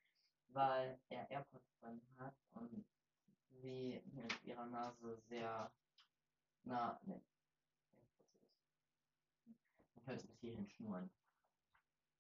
weil 0.49 0.99
er 1.09 1.31
AirPods 1.31 1.73
drin 1.79 2.01
hat 2.19 2.35
und 2.55 2.85
sie 3.63 4.03
mit 4.13 4.43
ihrer 4.45 4.67
Nase 4.67 5.17
sehr 5.29 5.71
nah 6.65 6.99
den 7.03 7.13
AirPods 7.13 7.31
ist. 8.19 8.35
Man 9.95 10.07
hört 10.07 10.21
es 10.21 10.27
bis 10.27 10.41
hierhin 10.41 10.69
schnurren. 10.69 11.11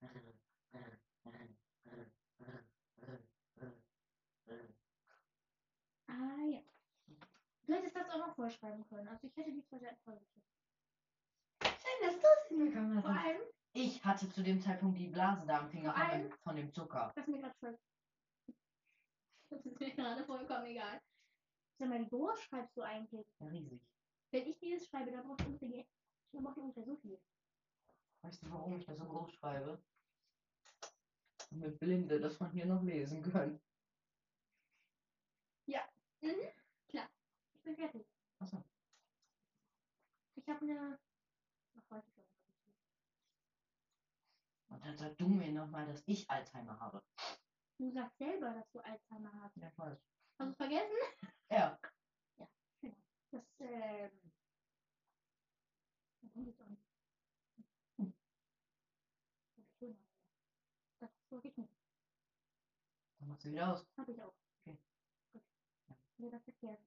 Ah 6.16 6.44
ja. 6.49 6.61
Du 7.66 7.73
hättest 7.75 7.97
das 7.97 8.09
auch 8.11 8.18
noch 8.18 8.35
vorschreiben 8.37 8.87
können. 8.88 9.09
Also 9.09 9.26
ich 9.26 9.37
hätte 9.37 9.50
die 9.52 9.64
zwei 9.64 9.78
Seiten 9.78 9.97
vorgeschrieben. 10.04 10.42
Schön, 11.62 12.06
dass 12.09 12.21
du 12.21 12.26
es 12.42 12.49
hinbekommen 12.49 13.02
Vor 13.02 13.11
allem, 13.11 13.40
Ich 13.73 14.04
hatte 14.04 14.30
zu 14.30 14.42
dem 14.42 14.61
Zeitpunkt 14.61 14.99
die 14.99 15.09
Blase 15.09 15.44
da 15.47 15.61
am 15.61 15.71
Finger 15.71 15.92
Vor 15.92 16.00
von 16.02 16.11
allem- 16.11 16.28
dem, 16.28 16.38
von 16.38 16.56
dem 16.56 16.73
Zucker. 16.73 17.12
das 17.16 17.25
ist 17.26 17.30
mir 17.33 17.40
gerade 17.40 17.54
voll. 17.59 17.78
Das 19.50 19.66
ist 19.66 19.80
mir 19.80 19.90
gerade 19.94 20.25
vollkommen 20.25 20.66
egal. 20.66 21.00
Sag 21.78 21.88
mal, 21.88 22.00
wie 22.00 22.09
groß 22.09 22.40
schreibst 22.42 22.76
du 22.76 22.83
eigentlich? 22.83 23.26
Ja, 23.40 23.47
riesig. 23.49 23.80
Wenn 24.30 24.47
ich 24.47 24.59
dieses 24.59 24.87
schreibe, 24.87 25.11
dann 25.11 25.26
braucht 25.26 25.44
ungefähr, 25.47 25.85
dann 26.33 26.44
braucht 26.44 26.59
ungefähr 26.59 26.85
so 26.85 26.97
viel. 26.97 27.18
Weißt 28.23 28.42
du, 28.42 28.50
warum 28.52 28.76
ich 28.78 28.85
das 28.85 28.99
so 28.99 29.04
groß 29.04 29.33
schreibe? 29.33 29.83
Mit 31.50 31.78
Blinde, 31.80 32.21
dass 32.21 32.38
man 32.40 32.50
hier 32.52 32.66
noch 32.66 32.83
lesen 32.83 33.23
kann. 33.23 33.61
Mhm, 36.25 36.49
klar. 36.88 37.09
Ich 37.52 37.62
bin 37.62 37.76
fertig. 37.76 38.07
Achso. 38.38 38.64
Ich 40.37 40.49
habe 40.49 40.61
eine. 40.62 40.99
Ach, 41.76 41.90
heute 41.90 42.11
schon. 42.12 42.25
Und 44.71 44.85
dann 44.85 44.97
sag 44.97 45.16
du 45.19 45.28
mir 45.28 45.52
nochmal, 45.52 45.87
dass 45.87 46.02
ich 46.07 46.28
Alzheimer 46.31 46.81
habe. 46.81 47.02
Du 47.78 47.90
sagst 47.90 48.16
selber, 48.16 48.54
dass 48.54 48.71
du 48.73 48.81
Alzheimer 48.81 49.33
hast. 49.43 49.57
Ja, 49.57 49.69
ich 49.69 49.78
weiß. 49.78 49.99
Hast 50.38 50.50
du 50.50 50.54
vergessen? 50.54 50.97
Ja. 51.50 51.78
Das, 53.31 53.43
ähm. 53.59 54.11
Das 56.23 56.47
jetzt 56.47 56.62
auch 56.62 56.69
nicht. 56.69 56.85
Hm. 57.99 58.14
Das 59.57 59.64
ist 59.66 59.78
schön, 59.78 59.97
aber 59.99 60.09
Das 61.00 61.11
wollte 61.31 61.49
ich 61.49 61.57
nicht. 61.59 61.75
Dann 63.19 63.28
machst 63.28 63.45
du 63.45 63.50
wieder 63.50 63.73
aus. 63.73 63.87
Hab 63.99 64.09
ich 64.09 64.23
auch. 64.23 64.43
Ja, 66.18 66.30
das 66.30 66.47
ist 66.47 66.62
jetzt. 66.62 66.85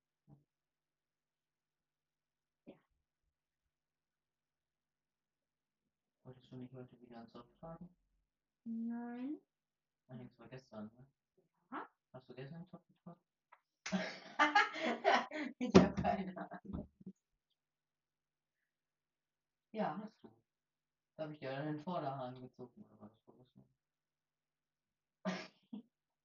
Ja. 2.66 2.74
Wolltest 6.24 6.52
du 6.52 6.56
nicht 6.56 6.74
heute 6.74 7.00
wieder 7.02 7.22
ins 7.22 7.32
Soft 7.34 7.54
fahren? 7.60 7.90
Nein. 8.64 9.40
Nein, 10.08 10.20
das 10.20 10.40
war 10.40 10.48
gestern, 10.48 10.86
ne? 10.86 11.06
Ja. 11.72 11.90
Hast 12.14 12.30
du 12.30 12.34
gestern 12.34 12.56
einen 12.56 12.70
Topf 12.70 12.88
getroffen? 12.88 13.22
ich 15.60 15.76
habe 15.76 16.02
keine 16.02 16.52
Ahnung. 16.52 16.88
Ja, 19.74 19.98
hast 20.02 20.24
du. 20.24 20.32
Da 21.18 21.24
habe 21.24 21.34
ich 21.34 21.40
dir 21.40 21.64
den 21.64 21.84
Vorderhahn 21.84 22.40
gezogen, 22.40 22.86
oder 22.86 23.02
was? 23.02 23.12
Wo 23.26 23.34
ist 23.42 23.54
denn? 23.56 23.66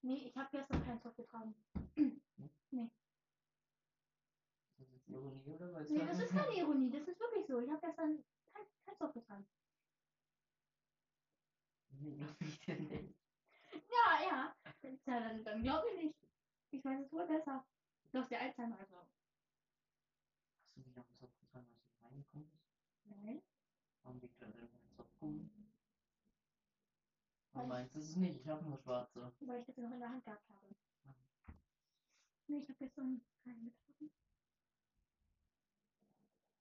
nee, 0.02 0.28
ich 0.28 0.37
habe 0.37 0.49
gestern 0.52 0.85
keinen 0.85 1.00
Topf 1.02 1.16
getragen. 1.16 1.54
Ist 2.80 2.92
das 4.78 4.90
jetzt 4.92 5.08
Ironie 5.08 5.50
oder 5.50 5.72
was? 5.74 5.88
Nee, 5.90 6.06
das 6.06 6.18
ist 6.18 6.30
keine 6.32 6.54
Ironie, 6.56 6.90
das 6.90 7.06
ist 7.06 7.20
wirklich 7.20 7.46
so. 7.46 7.60
Ich 7.60 7.70
habe 7.70 7.80
gestern 7.86 8.24
Zopf 8.98 9.14
getragen. 9.14 9.46
Wie 11.90 12.16
glaub 12.16 12.40
ich 12.40 12.58
denn 12.60 12.88
nicht? 12.88 13.14
Ja, 13.72 14.26
ja. 14.26 14.56
dann, 15.04 15.44
dann 15.44 15.62
glaube 15.62 15.86
ich 15.90 16.04
nicht. 16.04 16.16
Ich 16.70 16.84
weiß 16.84 17.04
es 17.04 17.12
wohl 17.12 17.26
besser. 17.26 17.64
Du 18.10 18.18
hast 18.18 18.30
ja 18.30 18.38
Alzheimer, 18.40 18.78
also. 18.78 18.96
Hast 18.96 20.76
du 20.76 20.80
nicht 20.80 20.96
noch 20.96 21.06
einen 21.06 21.18
Zopf 21.18 21.38
getragen, 21.38 21.66
als 21.70 21.84
du 21.84 22.04
reingekommen 22.04 22.48
bist? 22.50 22.64
Nein. 23.04 23.42
Warum 24.02 24.20
liegt 24.20 24.40
da 24.40 24.46
denn 24.46 24.62
ein 24.64 24.92
Zopfkuchen? 24.96 25.50
Weil 27.52 27.62
Und 27.62 27.68
ich- 27.68 27.68
meins 27.68 27.94
ist 27.96 28.08
es 28.10 28.16
nicht, 28.16 28.40
ich 28.40 28.48
habe 28.48 28.64
nur 28.64 28.78
schwarze. 28.78 29.32
Weil 29.40 29.60
ich 29.60 29.66
das 29.66 29.76
noch 29.76 29.90
in 29.92 30.00
der 30.00 30.08
Hand 30.08 30.24
gehabt 30.24 30.48
habe. 30.48 30.74
Nee, 32.52 32.59
ich 32.59 32.68
habe 32.68 32.78
gestern 32.80 33.25
keinen 33.44 33.64
getroffen. 33.64 34.11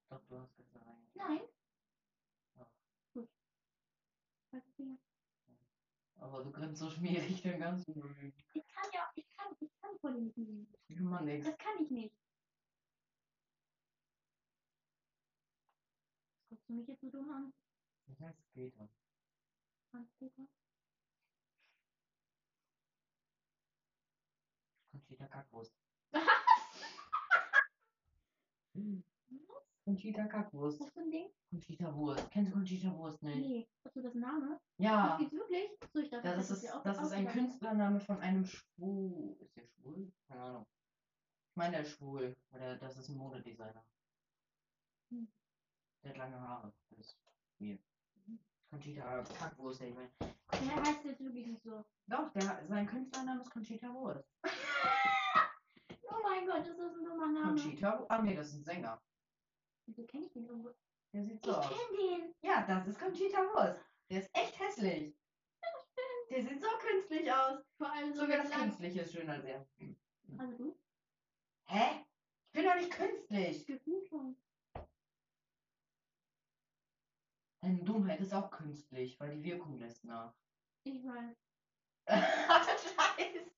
Doch, 0.07 0.23
du 0.23 0.39
hast 0.39 0.55
gestern 0.55 0.83
reingekommen. 0.83 1.37
Nein. 1.37 1.41
Ja. 2.55 2.71
Gut. 3.13 3.29
Was 4.51 4.65
ist 4.65 4.77
hier? 4.77 4.97
Aber 6.15 6.45
du 6.45 6.51
grinst 6.51 6.79
so 6.79 6.89
schmierig, 6.89 7.43
kannst 7.43 7.89
nur 7.89 8.07
lügen. 8.07 8.33
Ich 8.53 8.65
kann 8.69 8.89
ja, 8.93 9.11
ich 9.15 9.29
kann, 9.35 9.53
ich 9.59 9.73
kann 9.81 9.99
vor 9.99 10.13
dir 10.13 10.21
nicht 10.21 10.37
lügen. 10.37 10.73
Ich 10.87 10.99
mach 11.01 11.19
nix. 11.23 11.45
Das 11.45 11.57
kann 11.57 11.83
ich 11.83 11.91
nicht. 11.91 12.15
Was 16.37 16.47
guckst 16.47 16.69
du 16.69 16.73
mich 16.73 16.87
jetzt 16.87 17.01
so 17.01 17.09
dumm 17.09 17.29
an? 17.31 17.53
Ich 18.05 18.21
heiße 18.21 18.43
Peter. 18.53 18.87
Hans-Peter? 19.91 20.47
Conchita 24.91 25.27
Kackwurst. 25.27 25.80
Was? 26.11 26.23
Conchita 29.85 30.25
Kackwurst. 30.25 30.79
Was 30.79 30.91
für 30.91 31.01
ein 31.01 31.11
Ding? 31.11 31.29
Conchita 31.49 31.93
Wurst. 31.95 32.31
Kennst 32.31 32.51
du 32.51 32.55
Conchita 32.55 32.95
Wurst 32.95 33.21
nicht? 33.23 33.35
Nee. 33.35 33.67
Hast 33.83 33.95
du 33.95 34.01
das 34.01 34.13
Name? 34.13 34.59
Ja. 34.77 35.17
Das 35.19 35.31
wirklich? 35.31 35.69
So, 35.93 35.99
ich 35.99 36.09
dachte, 36.09 36.27
das 36.27 36.49
hätte 36.49 36.53
ist, 36.53 36.71
auch 36.73 36.83
das 36.83 37.01
ist 37.01 37.11
ein. 37.11 37.27
Künstlername 37.27 37.99
von 37.99 38.19
einem 38.19 38.45
Schwul. 38.45 39.35
Ist 39.39 39.55
der 39.57 39.65
schwul? 39.65 40.11
Keine 40.27 40.41
Ahnung. 40.41 40.65
Ich 41.49 41.57
meine, 41.57 41.71
der 41.71 41.81
ist 41.81 41.91
schwul. 41.91 42.35
Oder 42.51 42.77
das 42.77 42.97
ist 42.97 43.09
ein 43.09 43.17
Modedesigner. 43.17 43.83
Hm. 45.11 45.27
Der 46.03 46.11
hat 46.11 46.17
lange 46.17 46.39
Haare. 46.39 46.73
Das 46.91 47.07
ist 47.07 47.17
mir. 47.59 47.77
Conchita 48.69 49.23
Kackwurst, 49.23 49.81
ey. 49.81 49.89
ich 49.89 50.59
Der 50.59 50.81
heißt 50.81 51.03
jetzt 51.03 51.19
wirklich 51.19 51.47
nicht 51.47 51.63
so. 51.63 51.83
Doch, 52.07 52.31
der, 52.31 52.65
sein 52.69 52.87
Künstlername 52.87 53.41
ist 53.41 53.51
Conchita 53.51 53.93
Wurst. 53.93 54.25
Oh 56.11 56.21
mein 56.23 56.45
Gott, 56.45 56.59
das 56.67 56.77
ist 56.77 56.79
ein 56.97 57.03
dummer 57.05 57.27
Name. 57.27 57.47
Conchita? 57.47 58.05
Ah, 58.09 58.21
nee, 58.21 58.35
das 58.35 58.47
ist 58.49 58.55
ein 58.55 58.63
Sänger. 58.63 59.01
Wieso 59.87 60.03
kenne 60.05 60.25
ich 60.25 60.31
den 60.33 60.45
irgendwo? 60.45 60.73
Der 61.13 61.23
sieht 61.23 61.35
Ich 61.39 61.45
so 61.45 61.55
aus. 61.57 61.67
kenne 61.69 61.97
den. 61.97 62.35
Ja, 62.41 62.65
das 62.67 62.87
ist 62.87 62.99
Conchita 62.99 63.39
Wurst. 63.53 63.79
Der 64.09 64.19
ist 64.21 64.29
echt 64.33 64.59
hässlich. 64.59 65.15
Der 66.29 66.43
sieht 66.43 66.61
so 66.61 66.67
künstlich 66.79 67.31
aus. 67.31 67.59
Vor 67.77 67.91
allem 67.91 68.13
so 68.13 68.21
Sogar 68.21 68.37
das 68.37 68.51
Künstliche 68.51 69.01
ist 69.01 69.11
schöner 69.13 69.33
als 69.33 69.45
er. 69.45 69.67
Also 70.37 70.57
du? 70.57 70.79
Hä? 71.67 72.05
Ich 72.47 72.51
bin 72.53 72.63
doch 72.65 72.75
nicht 72.75 72.91
künstlich. 72.91 73.65
Gefühlt 73.65 74.07
schon. 74.07 74.37
Deine 77.61 77.83
Dummheit 77.83 78.19
ist 78.21 78.33
auch 78.33 78.49
künstlich, 78.49 79.19
weil 79.19 79.35
die 79.35 79.43
Wirkung 79.43 79.77
lässt 79.77 80.03
nach. 80.03 80.33
Ich 80.83 81.03
weiß. 81.05 81.37
Scheiße. 82.07 83.51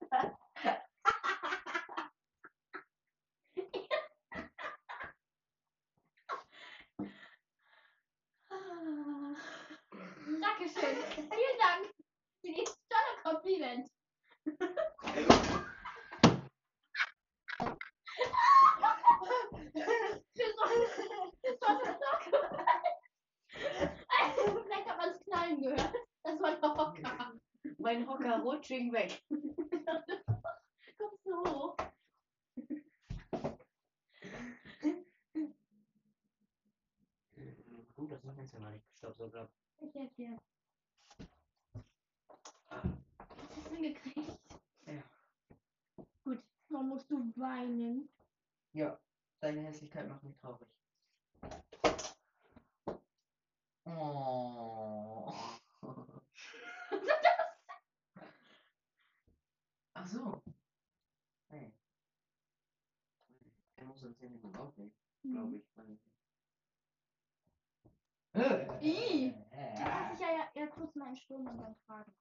Ah. 8.52 9.36
Dankeschön. 10.74 11.30
Vielen 11.30 11.58
Dank 11.60 11.94
für 12.42 12.52
dieses 12.52 12.78
tolle 12.90 13.14
Kompliment. 13.24 13.90
Für 20.34 20.50
so 20.56 21.66
eine 21.66 21.86
Socke. 22.00 22.32
Vielleicht 24.64 24.88
hat 24.90 24.98
man 24.98 25.10
es 25.10 25.20
knallen 25.24 25.62
gehört. 25.62 25.94
Das 26.24 26.40
war 26.40 26.56
der 26.56 26.74
Hocker. 26.74 27.34
mein 27.78 28.08
Hocker 28.08 28.40
rutsching 28.42 28.92
weg. 28.94 29.24
Kommst 30.98 31.26
du 31.26 31.44
hoch? 31.50 31.76
Gut, 37.96 38.12
dass 38.12 38.24
mein 38.24 38.36
Fenster 38.36 38.60
mal 38.60 38.72
nicht 38.72 38.88
gestaubsaugt 38.90 39.36
habe. 39.36 39.50
Ich 39.80 39.94
helfe 39.94 40.16
dir. 40.16 40.38
Hast 42.68 42.86
du 42.86 43.62
es 43.62 43.68
hingekriegt? 43.68 44.40
Ja. 44.86 45.04
Gut, 46.24 46.44
warum 46.70 46.90
musst 46.90 47.10
du 47.12 47.32
weinen? 47.36 48.10
Ja, 48.74 49.00
deine 49.40 49.62
Hässlichkeit 49.62 50.08
macht 50.08 50.24
mich 50.24 50.36
traurig. 50.38 50.68
Oh. 53.86 55.34
Ach 59.94 60.08
so. 60.08 60.42
Hey. 61.50 61.74
Er 63.76 63.86
muss 63.86 64.04
in 64.04 64.16
10 64.16 64.32
Minuten 64.32 64.56
auflegen, 64.56 64.94
glaube 65.22 65.58
ich. 65.58 65.78
Weiß 65.78 65.90
ich 65.90 66.04
nicht. 66.04 66.14
Ih. 68.82 69.34
Da 69.52 69.88
lasse 69.88 70.14
ich 70.16 70.20
ja, 70.20 70.32
ja, 70.32 70.50
ja 70.56 70.68
Sturm 71.34 71.48
und 71.48 71.58
dann 71.58 71.76
tragen. 71.88 72.14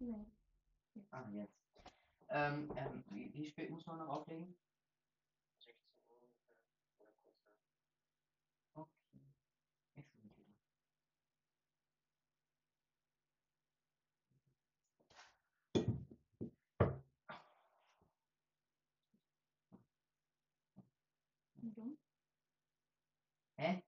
Nee. 0.00 0.26
Ah, 1.10 1.24
jetzt. 1.32 1.52
Ähm, 2.28 2.70
ähm, 2.76 3.04
wie, 3.10 3.32
wie 3.34 3.46
spät 3.48 3.70
muss 3.70 3.84
man 3.86 3.98
noch 3.98 4.08
auflegen? 4.08 4.54
16 5.64 6.10
Uhr 6.10 6.22
ungefähr. 6.22 6.56
Oder 6.62 6.78
kurz 8.84 9.14
nach. 9.14 9.22
Okay. 9.24 9.24
Ich 9.96 10.06
schon 10.12 10.22
wieder. 10.22 10.44
Wie 21.56 21.72
dumm. 21.72 21.98
Hä? 23.56 23.82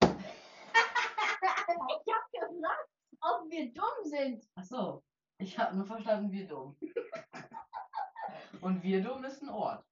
Ich 0.00 2.14
hab 2.14 2.32
gefragt, 2.32 2.88
ob 3.20 3.50
wir 3.50 3.72
dumm 3.72 4.04
sind. 4.22 4.48
Ach 4.54 4.64
so. 4.64 5.02
Ich 5.38 5.58
habe 5.58 5.76
nur 5.76 5.86
verstanden, 5.86 6.30
wir 6.30 6.46
dumm. 6.46 6.76
Und 8.60 8.82
wir 8.82 9.02
dumm 9.02 9.24
ist 9.24 9.42
ein 9.42 9.48
Ort. 9.48 9.84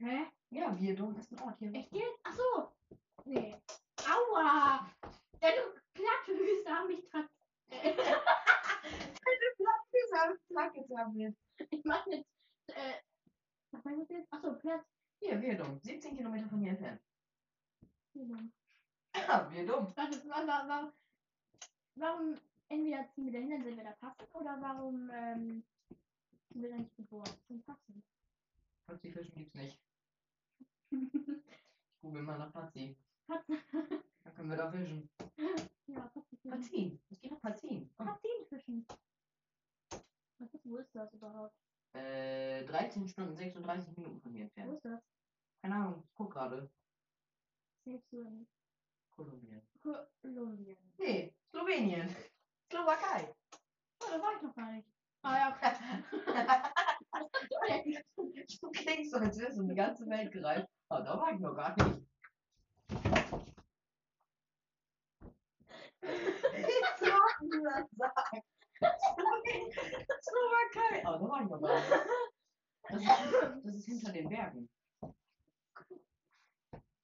Hä? 0.00 0.26
Ja, 0.50 0.78
wir 0.78 0.94
dumm 0.94 1.16
ist 1.16 1.32
ein 1.32 1.40
Ort 1.40 1.58
hier. 1.58 1.74
Echt 1.74 1.92
jetzt? 1.92 2.20
Ach 2.22 2.34
so. 2.36 2.72
Nee. 3.24 3.56
Aua. 4.08 4.88
Deine 5.40 5.62
Plattfüße 5.94 6.70
haben 6.70 6.86
mich 6.88 7.08
dran. 7.08 7.26
ich 11.70 11.84
mach 11.84 12.06
jetzt. 12.06 12.28
Äh, 12.68 12.94
was 13.72 13.84
meinst 13.84 14.10
du 14.10 14.14
jetzt? 14.14 14.28
Ach 14.30 14.40
so, 14.42 14.54
Platz. 14.54 14.84
Hier, 15.20 15.40
wir 15.40 15.56
dumm. 15.56 15.80
17 15.82 16.16
Kilometer 16.16 16.48
von 16.48 16.60
hier 16.60 16.70
entfernt. 16.70 17.00
Wie 18.14 18.26
dumm. 18.26 18.52
Ja, 19.16 19.50
wir 19.50 19.66
dumm. 19.66 19.92
Warte, 19.96 20.28
wa- 20.28 20.46
wa- 20.46 20.68
wa- 20.68 20.92
warum 21.96 22.36
entweder 22.68 23.08
ziehen 23.14 23.26
wir 23.26 23.32
dahin, 23.32 23.50
dann 23.50 23.64
sind 23.64 23.76
wir 23.76 23.84
da 23.84 23.92
passend, 23.92 24.34
oder 24.34 24.58
warum 24.60 25.10
ähm, 25.12 25.64
sind 26.50 26.62
wir 26.62 26.70
da 26.70 26.76
nicht 26.76 26.96
geboren? 26.96 27.30
Sind 27.48 27.64
passend. 27.66 28.04
Patsy 28.86 29.10
Fischen 29.12 29.34
gibt's 29.34 29.54
nicht. 29.54 29.80
Ich 31.98 32.00
google 32.12 32.22
mal 32.22 32.38
nach 32.38 32.52
Patsy. 32.52 32.96
Patzen. 33.26 33.58
Dann 34.22 34.34
können 34.36 34.50
wir 34.50 34.56
da 34.56 34.70
fischen. 34.70 35.08
ja. 35.88 36.12
Patzin. 36.48 37.00
Es 37.10 37.20
geht 37.20 37.32
nach 37.32 37.40
Patzin. 37.40 37.90
Oh, 37.98 38.04
Patzen 38.04 38.30
fischen. 38.48 38.86
Was 40.38 40.54
ist, 40.54 40.64
wo 40.66 40.76
ist 40.76 40.94
das 40.94 41.12
überhaupt? 41.14 41.52
äh, 41.94 42.64
13 42.66 43.08
Stunden 43.08 43.34
36 43.34 43.96
Minuten 43.96 44.20
von 44.20 44.30
mir 44.32 44.40
Wo 44.40 44.44
entfernt. 44.44 44.74
ist 44.74 44.84
das? 44.84 45.02
Keine 45.62 45.74
Ahnung, 45.74 46.02
ich 46.04 46.14
guck 46.14 46.32
gerade. 46.32 46.70
Selbst 47.84 48.10
so 48.10 48.46
Kolumbien. 49.10 49.62
Kolumbien. 50.22 50.76
Nee, 50.98 51.34
Slowenien. 51.50 52.14
Slowakei. 52.70 53.34
Oh, 54.02 54.06
da 54.10 54.20
war 54.20 54.36
ich 54.36 54.42
noch 54.42 54.54
gar 54.54 54.70
nicht. 54.72 54.86
Ah 55.22 55.36
ja, 55.36 55.54
okay. 55.54 55.72
du 58.60 58.70
klingst 58.70 59.10
so, 59.10 59.16
als 59.18 59.38
wärst 59.38 59.56
du 59.56 59.62
um 59.62 59.68
die 59.68 59.74
ganze 59.74 60.06
Welt 60.08 60.30
gereist. 60.32 60.68
Aber 60.88 61.04
da 61.04 61.18
war 61.18 61.32
ich 61.32 61.40
noch 61.40 61.54
gar 61.54 61.74
nicht. 61.76 62.02
Wie 66.00 66.72
sollten 66.98 67.50
du 67.50 67.62
das 67.64 67.90
sagen? 67.96 68.42
Slowakei. 70.22 71.04
Aber 71.06 71.18
da 71.18 71.28
war 71.28 71.42
ich 71.42 71.48
noch 71.48 71.60
gar 71.60 71.74
nicht. 71.74 71.90
Das 72.88 73.02
ist, 73.02 73.10
das 73.64 73.74
ist 73.74 73.86
hinter 73.86 74.12
den 74.12 74.28
Bergen. 74.28 74.68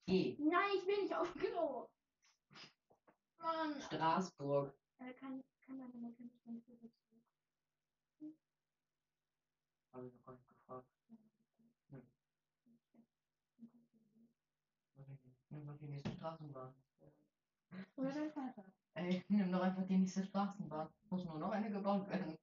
G. 0.05 0.37
Nein, 0.39 0.69
ich 0.77 0.87
will 0.87 1.01
nicht 1.03 1.13
auf 1.15 1.33
Klo. 1.33 1.89
Mann. 3.39 3.81
Straßburg. 3.81 4.73
Äh, 4.99 5.13
kann, 5.13 5.43
kann 5.65 5.77
meine 5.77 5.97
Mutter 5.97 6.23
nicht 6.23 6.45
mehr 6.45 6.61
so 6.61 6.75
dazu? 6.75 8.33
Habe 9.91 10.07
ich 10.07 10.13
noch 10.13 10.25
gar 10.25 10.33
nicht 10.33 10.47
gefragt. 10.47 10.87
Nimm 15.49 15.67
doch 15.67 15.77
die 15.77 15.87
nächste 15.87 16.11
Straßenbahn. 16.11 16.73
Oder 17.95 18.11
dein 18.11 18.31
Vater. 18.31 18.65
Ey, 18.95 19.23
nimm 19.27 19.51
doch 19.51 19.61
einfach 19.61 19.85
die 19.85 19.97
nächste 19.97 20.25
Straßenbahn. 20.25 20.89
Muss 21.09 21.25
nur 21.25 21.37
noch 21.37 21.51
eine 21.51 21.69
gebaut 21.69 22.09
werden. 22.09 22.37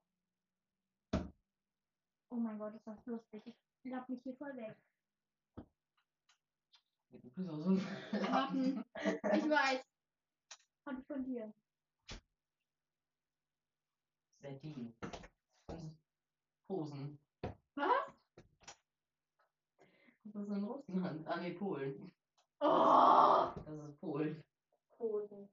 Oh 2.30 2.37
mein 2.37 2.59
Gott, 2.59 2.74
ist 2.74 2.87
das 2.87 3.04
lustig. 3.06 3.42
Ich 3.83 3.90
lapp 3.90 4.09
mich 4.09 4.22
hier 4.22 4.37
voll 4.37 4.54
weg. 4.56 4.76
Du 7.11 7.18
bist 7.18 7.38
auch 7.48 7.59
so 7.59 7.72
Lappen. 8.12 8.85
Ich 8.94 9.50
weiß. 9.50 9.85
Hab 10.87 10.98
ich 10.98 11.06
von 11.06 11.24
dir. 11.24 11.52
Sardin. 14.40 14.94
Posen. 16.66 17.18
Was? 17.74 17.90
Das 20.24 20.42
ist 20.42 20.48
in 20.48 20.64
Russland. 20.64 21.26
Ah, 21.26 21.40
nee, 21.40 21.53
Polen. 21.53 22.12
Oh! 22.61 23.53
Das 23.64 23.88
ist 23.88 24.00
Polen. 24.00 24.42
Posen. 24.96 25.48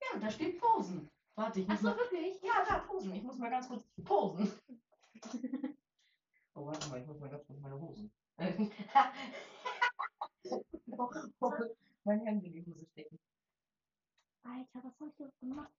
Ja, 0.00 0.18
da 0.18 0.30
steht 0.30 0.58
Posen. 0.60 1.10
Warte, 1.34 1.60
ich 1.60 1.68
muss 1.68 1.78
Achso, 1.78 1.88
mal... 1.88 1.96
wirklich? 1.96 2.40
Ja, 2.42 2.64
da, 2.66 2.78
Posen. 2.78 3.14
Ich 3.14 3.22
muss 3.22 3.38
mal 3.38 3.50
ganz 3.50 3.68
kurz 3.68 3.84
posen. 4.04 4.52
Oh, 6.54 6.64
warte 6.66 6.88
mal, 6.88 7.00
ich 7.00 7.06
muss 7.06 7.20
mal 7.20 7.30
ganz 7.30 7.46
kurz 7.46 7.60
meine 7.60 7.80
Hosen. 7.80 8.10
mein 12.04 12.20
Handy 12.26 12.46
in 12.48 12.52
die 12.52 12.66
Hose 12.66 12.84
stecken. 12.86 13.18
Alter, 14.42 14.82
was 14.82 14.98
hab 14.98 15.08
ich 15.08 15.14
denn 15.16 15.30
gemacht? 15.50 15.70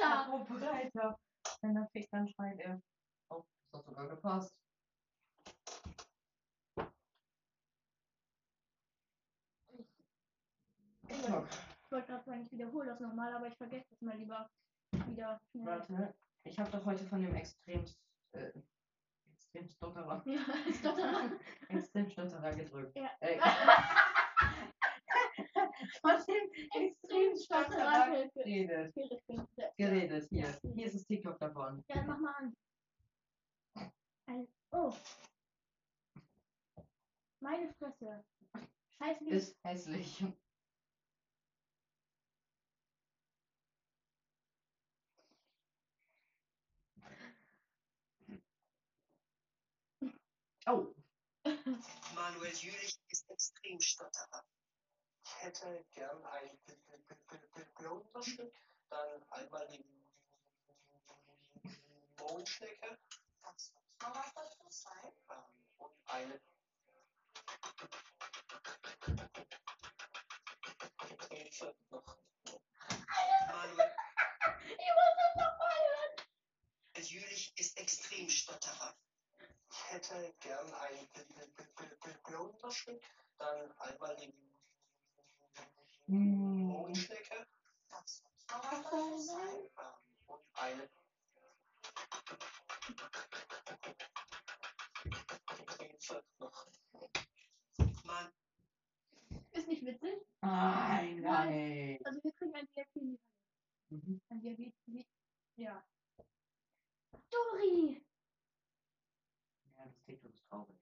Alter! 0.00 0.20
Apropos 0.20 0.62
Reiter. 0.62 1.18
Wenn 1.62 1.76
er 1.76 1.86
fickt, 1.88 2.12
dann 2.12 2.28
schreit 2.28 2.58
er. 2.60 2.80
Oh, 3.30 3.42
das 3.72 3.80
hat 3.80 3.86
sogar 3.86 4.08
gepasst. 4.08 4.54
Ich 11.08 11.92
wollte 11.92 12.06
gerade 12.06 12.24
sagen, 12.24 12.42
ich 12.46 12.52
wiederhole 12.52 12.86
das 12.86 13.00
nochmal, 13.00 13.34
aber 13.34 13.48
ich 13.48 13.56
vergesse 13.56 13.84
das 13.90 14.00
mal 14.00 14.16
lieber 14.16 14.48
wieder 14.92 15.40
schnell. 15.50 15.66
Warte. 15.66 16.14
Ich 16.44 16.58
habe 16.58 16.70
doch 16.70 16.84
heute 16.86 17.04
von 17.04 17.20
dem 17.20 17.34
extrem, 17.34 17.84
äh, 18.32 18.52
extrem 19.32 19.68
Stotterer, 19.68 20.22
Ja, 20.24 20.40
daran. 20.82 21.38
extrem 21.68 22.08
Stotterer 22.10 22.54
gedrückt. 22.54 22.96
Ja. 22.96 23.10
Äh, 23.20 23.38
von 26.00 26.16
dem 26.26 26.50
extrem 26.82 27.36
Stotterer 27.36 28.28
geredet. 28.34 28.94
Geredet, 29.76 30.28
hier. 30.30 30.58
Hier 30.74 30.86
ist 30.86 30.94
das 30.94 31.06
TikTok 31.06 31.38
davon. 31.38 31.84
Ja, 31.88 32.02
mach 32.02 32.18
mal 32.18 32.34
an. 32.38 32.56
Ein, 34.26 34.48
oh. 34.72 34.92
Meine 37.40 37.72
Fresse. 37.74 38.24
Scheiße, 38.98 39.24
Ist 39.28 39.56
hässlich. 39.64 40.24
Oh, 50.66 50.94
Manuel 52.14 52.52
Jülich 52.52 53.00
ist 53.08 53.28
extrem 53.30 53.80
stotterer. 53.80 54.44
Ich 55.40 55.46
hätte 55.46 55.84
gern 55.94 56.22
ein 56.26 56.58
Klonstück, 57.74 58.52
dann 58.90 59.22
einmal 59.30 59.66
die 59.68 59.82
Mondschnecke. 62.18 62.98
Kannst 63.42 63.72
du 63.72 64.06
noch 64.06 64.16
was 64.16 64.34
dazu 64.34 64.66
sein? 64.68 65.12
Und 65.78 65.92
eine. 66.08 66.38
Noch. 71.90 72.04
Ich 74.76 74.90
muss 74.94 75.14
das 75.16 75.34
nochmal 75.36 75.78
hören. 75.88 76.16
Jülich 76.96 77.52
ist 77.56 77.78
extrem 77.78 78.28
stotterer. 78.28 78.94
Ich 79.70 79.90
hätte 79.90 80.34
gern 80.40 80.74
ein 80.74 81.08
Klonstück, 82.24 83.02
dann 83.38 83.72
einmal 83.78 84.16
die 84.16 84.49
hm, 86.10 86.92
dazu 88.48 89.18
sein? 89.18 89.56
Ähm, 89.56 89.94
Und 90.26 90.40
eine. 90.54 90.88
Noch. 96.38 96.66
Mann, 98.04 98.32
Ist 99.52 99.68
nicht 99.68 99.84
witzig. 99.84 100.26
nein, 100.40 101.20
nein. 101.20 101.98
Also 102.04 102.22
wir 102.22 102.32
kriegen 102.32 102.54
ein 102.54 102.66
VIP 102.74 102.96
in 102.96 103.10
die. 103.10 103.20
Mhm. 103.90 104.20
Ein 104.30 104.42
VIP, 104.42 105.06
ja. 105.56 105.84
Dori! 107.30 108.02
Ja, 109.76 109.84
das 109.84 110.02
TikTok 110.04 110.34
ist 110.34 110.44
traurig. 110.48 110.76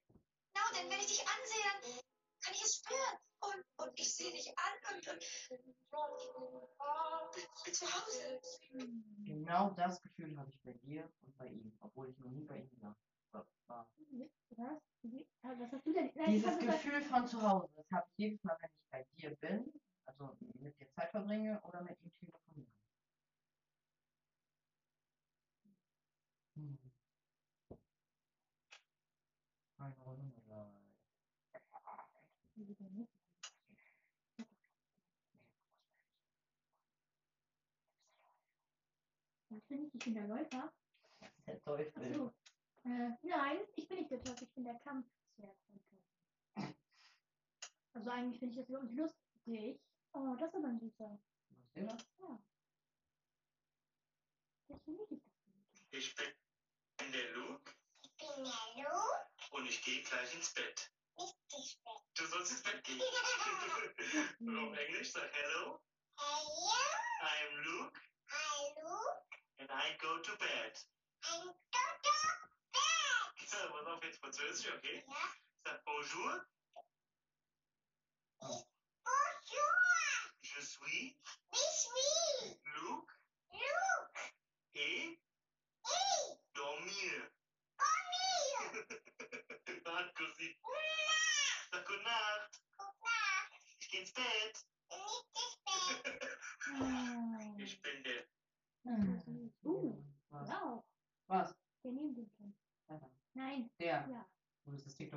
Genau, 0.54 0.66
denn 0.74 0.90
wenn 0.90 1.00
ich 1.00 1.06
dich 1.06 1.24
ansehe, 1.26 2.07
kann 2.48 2.54
ich 2.54 2.62
es 2.62 2.76
spüren. 2.76 3.18
Und, 3.40 3.86
und 3.86 4.00
ich 4.00 4.14
sehe 4.14 4.32
dich 4.32 4.52
an 4.58 4.96
und, 4.96 5.08
und 5.08 5.22
ich 5.22 5.48
bin 7.64 7.74
zu 7.74 7.86
Hause. 7.86 8.40
Genau 9.24 9.70
das 9.70 10.02
Gefühl 10.02 10.36
habe 10.36 10.50
ich 10.50 10.60
bei 10.62 10.72
dir 10.72 11.08
und 11.22 11.36
bei 11.38 11.46
ihm, 11.46 11.76
obwohl 11.80 12.08
ich 12.08 12.18
noch 12.18 12.30
nie 12.30 12.44
bei 12.44 12.58
ihm 12.58 12.82
war. 12.82 12.96
Was? 13.30 13.86
Wie? 15.02 15.28
Ah, 15.42 15.54
Was 15.58 15.70
hast 15.70 15.86
du 15.86 15.92
denn? 15.92 16.10
Nein, 16.14 16.32
Dieses 16.32 16.58
Gefühl 16.58 17.00
von 17.02 17.28
zu 17.28 17.40
Hause, 17.40 17.68
das 17.76 17.86
habe 17.92 18.06
ich 18.10 18.18
jedes 18.18 18.42
Mal, 18.42 18.56
wenn 18.60 18.70
ich 18.70 18.90
bei 18.90 19.06
dir 19.16 19.36
bin, 19.36 19.72
also 20.06 20.36
mit 20.54 20.76
dir 20.80 20.90
Zeit 20.90 21.10
verbringe 21.10 21.60
oder 21.62 21.82
mit 21.82 22.00
ihm 22.00 22.10
telefoniere. 22.18 22.72
Hm. 26.56 26.78
Eine 29.76 29.94
Runde 29.98 30.42
Leid. 30.48 30.88
Was 39.50 39.57
bin 39.68 39.86
ich? 39.86 39.94
Ich 39.94 40.04
bin 40.04 40.14
der 40.14 40.26
Läufer. 40.26 40.72
Der 41.46 41.62
Teufel. 41.62 41.92
Achso. 42.04 42.34
Äh, 42.84 43.10
nein, 43.22 43.58
ich 43.76 43.88
bin 43.88 43.98
nicht 43.98 44.10
der 44.10 44.22
Teufel, 44.22 44.44
ich 44.44 44.54
bin 44.54 44.64
der 44.64 44.78
Kampfzwerg. 44.80 45.56
Also 47.92 48.10
eigentlich 48.10 48.38
finde 48.38 48.60
ich 48.60 48.66
das 48.66 48.82
nicht 48.82 48.94
lustig. 48.96 49.80
Oh, 50.12 50.36
das 50.38 50.48
ist 50.48 50.54
aber 50.56 50.68
ein 50.68 50.78
süßer. 50.78 51.20
Ja. 51.74 51.96
Liebe 54.86 55.06
ich. 55.10 55.22
Ich 55.90 56.14
bin 56.14 57.12
der 57.12 57.30
Luke 57.32 57.72
Ich 58.02 58.16
bin 58.16 58.44
der 58.44 58.84
Lu, 58.84 59.56
und 59.56 59.66
ich 59.66 59.82
gehe 59.82 60.02
gleich 60.02 60.34
ins 60.34 60.52
Bett. 60.54 60.92
nicht 61.16 61.34
ins 61.54 61.76
Bett. 61.82 62.02
Du 62.14 62.26
sollst 62.26 62.52
ins 62.52 62.62
Bett 62.62 62.84
gehen. 62.84 63.00
Nur 64.38 64.68
auf 64.70 64.76
Englisch 64.76 65.12
sag 65.12 65.30
Hello, 65.32 65.80
Hello, 66.16 66.78
I 67.22 67.48
am 67.48 67.64
Luke 67.64 68.00
hallo, 68.28 68.98
and 69.58 69.68
I 69.70 69.96
go 70.00 70.18
to 70.22 70.32
bed. 70.38 70.72
ein 71.24 71.50
Toto, 71.72 72.14
Bett. 72.72 73.48
So, 73.48 73.58
pass 73.72 73.86
auf 73.86 74.02
jetzt 74.04 74.20
Französisch, 74.20 74.72
okay? 74.76 75.02
Ja, 75.06 75.14
Sag 75.64 75.84
Bonjour, 75.84 76.44
bonjour, 78.40 79.74
je 80.42 80.60
suis 80.62 81.16
ich 81.50 81.88
will, 81.94 82.58
Luke. 82.76 83.12
Luke, 83.50 84.32
et 84.74 85.18
ich, 85.84 87.37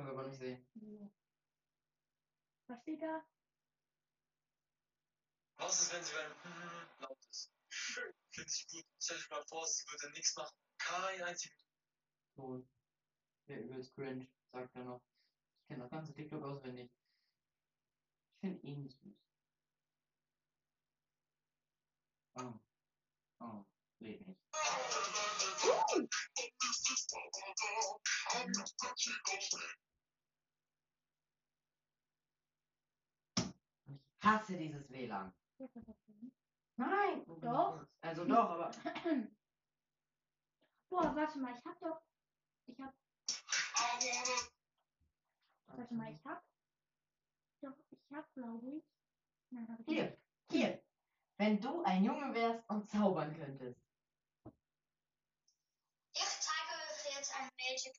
TikTok 0.02 0.18
aber 0.18 0.28
nicht 0.28 0.38
sehen. 0.38 1.12
Was 2.66 2.80
steht 2.82 3.02
da? 3.02 3.24
Was 5.56 5.82
ist, 5.82 5.92
wenn 5.92 6.04
sie 6.04 6.12
beim 6.12 6.42
hm 6.42 6.88
laut 7.00 7.26
ist? 7.30 7.52
Finde 7.68 8.50
ich 8.50 8.68
gut. 8.68 8.84
Stell 8.98 9.16
dich 9.16 9.30
mal 9.30 9.44
vor, 9.46 9.66
sie 9.66 9.84
würde 9.86 10.10
nichts 10.10 10.36
machen. 10.36 10.56
Kein 10.78 11.22
einzigen. 11.22 11.56
So. 12.34 12.66
Der 13.48 13.62
übelst 13.64 13.94
cringe, 13.94 14.28
sagt 14.52 14.74
er 14.74 14.84
noch. 14.84 15.02
Ich 15.60 15.68
kenne 15.68 15.82
das 15.82 15.90
ganze 15.90 16.14
TikTok 16.14 16.42
auswendig. 16.42 16.90
Ich 18.34 18.40
finde 18.40 18.66
ihn 18.66 18.88
süß. 18.88 19.16
Oh. 22.34 22.60
Oh. 23.40 23.64
Lebt 23.98 24.26
nicht. 24.26 24.40
Ich 25.94 26.22
hasse 34.22 34.56
dieses 34.56 34.90
WLAN. 34.90 35.32
Nein! 36.76 37.24
Doch. 37.40 37.86
Also 38.00 38.24
doch, 38.24 38.50
aber. 38.50 38.70
Boah, 40.88 41.14
warte 41.16 41.38
mal, 41.38 41.54
ich 41.56 41.64
hab 41.64 41.78
doch. 41.80 42.00
Ich 42.66 42.80
hab. 42.80 42.94
Warte 45.66 45.94
mal, 45.94 46.12
ich 46.12 46.24
hab. 46.24 46.44
Doch, 47.60 47.76
ich 47.90 48.12
hab, 48.12 48.34
glaube 48.34 48.66
ich. 48.68 48.84
Nein, 49.50 49.68
hab 49.68 49.80
ich 49.80 49.86
Hier, 49.86 50.04
nicht. 50.04 50.18
hier. 50.50 50.82
Wenn 51.38 51.60
du 51.60 51.82
ein 51.82 52.04
Junge 52.04 52.34
wärst 52.34 52.68
und 52.68 52.88
zaubern 52.90 53.34
könntest. 53.36 53.80
Ich 56.14 56.22
zeige 56.40 56.72
euch 56.72 57.16
jetzt 57.16 57.34
einen 57.38 57.50
Magic 57.58 57.94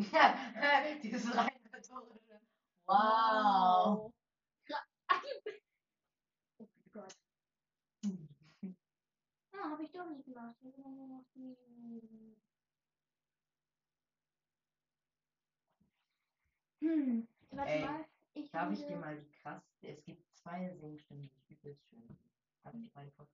Dieses 1.02 1.34
rein 1.36 1.50
rhetorische. 1.72 2.40
Wow. 2.86 4.12
Oh 6.58 6.66
Gott. 6.92 7.14
Ah, 9.52 9.68
hab 9.72 9.80
ich 9.80 9.90
doch 9.92 10.08
nicht 10.08 10.24
gemacht. 10.24 10.56
Ich 10.62 10.78
hab 10.78 10.86
nur 10.86 11.06
noch 11.06 11.24
die- 11.34 12.36
Hm, 16.80 17.28
warte 17.50 17.70
Ey, 17.72 17.84
mal. 17.84 18.04
Ich 18.32 18.50
Darf 18.50 18.72
ich 18.72 18.86
dir 18.86 18.96
mal 18.96 19.18
die 19.18 19.30
krass. 19.42 19.62
Es 19.82 20.02
gibt 20.04 20.24
zwei 20.34 20.74
Singstimmen, 20.76 21.22
die 21.22 21.28
ich 21.28 21.50
übelst 21.50 21.84
schön 21.90 22.00
finde. 22.02 22.18
Darf 22.62 22.74
ich 22.74 22.90
vorstellen? 22.90 23.28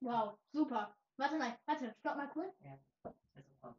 Wow, 0.00 0.36
super. 0.52 0.94
Warte 1.16 1.38
mal, 1.38 1.56
warte, 1.66 1.94
stopp 2.00 2.16
mal 2.16 2.28
kurz. 2.30 2.54
Das 3.02 3.14
ist 3.34 3.46
super. 3.48 3.76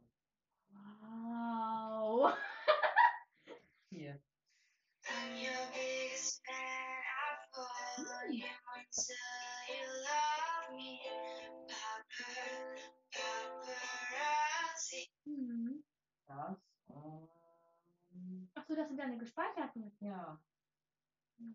Wow. 0.70 2.32
Hier. 3.90 4.20
I'm 5.06 5.36
your 5.36 5.66
biggest 5.74 6.40
fan. 6.46 6.54
I 6.54 7.36
follow 7.52 8.30
you 8.30 8.46
until 8.74 9.16
you 9.68 9.84
love 10.08 10.76
me. 10.76 10.98
Papar, 11.68 12.76
paparazzi. 13.12 15.10
Hm. 15.24 15.84
Das. 16.26 16.58
Ähm, 16.90 18.48
Achso, 18.54 18.74
das 18.74 18.88
sind 18.88 18.96
deine 18.98 19.18
gespeicherten. 19.18 19.94
ja. 20.00 20.38
Hm. 21.38 21.54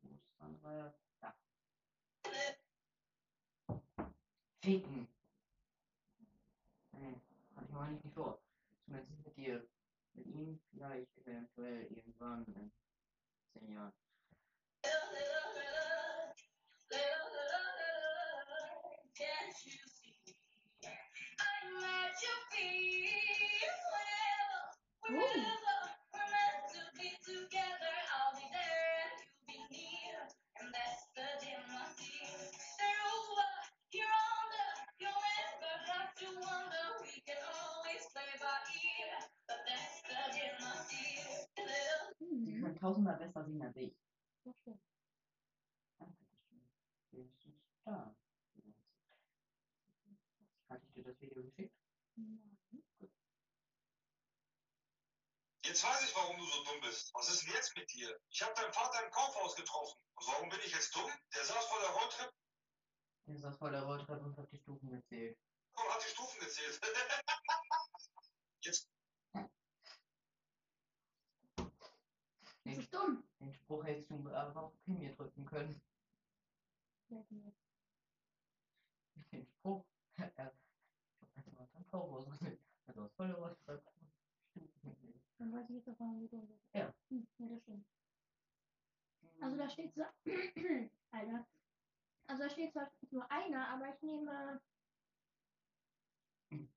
Wo 0.00 0.08
ist 0.14 0.24
das 0.40 0.51
andere? 0.64 0.94
Da. 1.20 1.34
Ficken. 4.60 5.08
Nee, 6.92 7.20
hatte 7.56 7.66
ich 7.66 7.72
mal 7.72 7.90
nicht 7.90 8.14
vor. 8.14 8.38
Zumindest 8.84 9.24
mit 9.24 9.36
dir. 9.36 9.66
Mit 10.14 10.26
ihm 10.26 10.60
vielleicht 10.70 11.16
eventuell 11.18 11.86
irgendwann 11.90 12.44
in 12.44 12.70
zehn 13.52 13.72
Jahren. 13.72 13.92
Tausendmal 42.92 43.16
besser 43.16 43.44
singen 43.44 43.62
als 43.62 43.76
ich. 43.76 43.96
Das 44.44 44.58
stimmt. 44.58 44.82
Dankeschön. 45.98 46.68
Wenigstens 47.10 47.56
da. 47.84 48.14
Hatte 50.68 50.84
ich 50.86 50.92
dir 50.92 51.04
das 51.04 51.20
Video 51.20 51.42
geschickt? 51.42 51.74
Nein. 52.16 52.58
Jetzt 55.64 55.84
weiß 55.84 56.02
ich, 56.02 56.14
warum 56.16 56.36
du 56.36 56.44
so 56.44 56.64
dumm 56.64 56.80
bist. 56.80 57.14
Was 57.14 57.30
ist 57.30 57.46
denn 57.46 57.54
jetzt 57.54 57.74
mit 57.76 57.90
dir? 57.92 58.18
Ich 58.30 58.42
habe 58.42 58.52
deinen 58.54 58.72
Vater 58.72 59.04
im 59.04 59.10
Kaufhaus 59.10 59.54
getroffen. 59.54 59.98
Und 60.16 60.26
warum 60.26 60.48
bin 60.48 60.58
ich 60.64 60.72
jetzt 60.72 60.94
dumm? 60.94 61.10
Der 61.34 61.44
saß 61.44 61.64
vor 61.66 61.80
der 61.80 61.90
Rolltreppe 61.90 62.34
Der 63.26 63.38
saß 63.38 63.56
vor 63.58 63.70
der 63.70 63.82
Rolltreppe 63.82 64.24
und 64.24 64.36
hat 64.36 64.50
die 64.50 64.58
Stufen 64.58 64.90
gezählt. 64.90 65.38
und 65.74 65.88
hat 65.88 66.04
die 66.04 66.10
Stufen 66.10 66.40
gezählt. 66.40 66.80
Das 72.76 72.84
ist 72.84 72.94
dumm. 72.94 73.22
Den 73.40 73.52
Spruch 73.52 73.84
hättest 73.84 74.10
du 74.10 74.30
aber 74.30 74.62
auf 74.62 74.72
mir 74.86 75.14
drücken 75.14 75.44
können. 75.46 75.80
Den 79.30 79.46
Spruch. 79.46 79.84
äh, 80.16 80.50
Ich 81.20 81.36
hab 81.36 81.76
einfach 81.76 81.92
mal 83.18 83.26
der 83.26 83.34
Rolltreppe 83.34 83.90
und 84.00 84.10
Stufen 84.50 84.80
gezählt. 84.82 85.20
Dann 85.38 85.52
weiß 85.52 85.68
ich 85.70 85.76
jetzt, 85.76 85.86
warum 86.00 86.20
du 86.20 86.28
dumm 86.28 86.46
bist. 86.46 86.60
Ja. 86.74 86.94
Hm, 87.10 87.26
ja, 87.38 87.48
das 87.48 87.62
stimmt. 87.62 87.86
Also 89.40 89.56
da 89.56 89.68
steht 89.68 89.94
so. 89.94 90.02
Alter. 91.10 91.46
Also 92.26 92.42
da 92.44 92.50
steht 92.50 92.72
zwar 92.72 92.90
nur 93.10 93.30
einer, 93.30 93.68
aber 93.68 93.94
ich 93.94 94.02
nehme. 94.02 94.60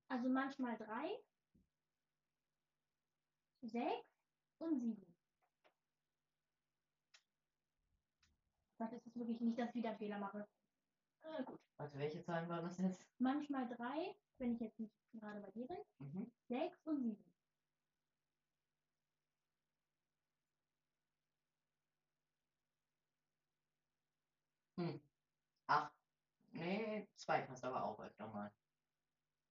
Also 0.08 0.28
manchmal 0.28 0.76
drei, 0.76 1.18
sechs 3.62 4.06
und 4.58 4.80
sieben. 4.80 5.05
Das 8.78 8.92
ist 8.92 9.06
es 9.06 9.16
wirklich 9.16 9.40
nicht, 9.40 9.58
dass 9.58 9.68
ich 9.70 9.74
wieder 9.76 9.90
einen 9.90 9.98
Fehler 9.98 10.18
mache. 10.18 10.46
Äh, 11.22 11.42
gut. 11.44 11.60
Also 11.78 11.98
welche 11.98 12.22
Zahlen 12.22 12.48
waren 12.48 12.64
das 12.64 12.78
jetzt? 12.78 13.02
Manchmal 13.18 13.66
drei, 13.68 14.14
wenn 14.38 14.54
ich 14.54 14.60
jetzt 14.60 14.78
nicht 14.78 14.92
gerade 15.12 15.40
bei 15.40 15.50
dir 15.50 15.66
bin, 15.66 15.78
Mhm. 15.98 16.30
sechs 16.48 16.76
und 16.86 17.02
sieben. 17.02 17.24
Hm. 24.76 25.00
Acht. 25.66 25.92
Nee, 26.52 27.06
zwei 27.16 27.42
passt 27.42 27.64
aber 27.64 27.82
auch 27.84 27.98
öfter 28.00 28.26
mal. 28.28 28.50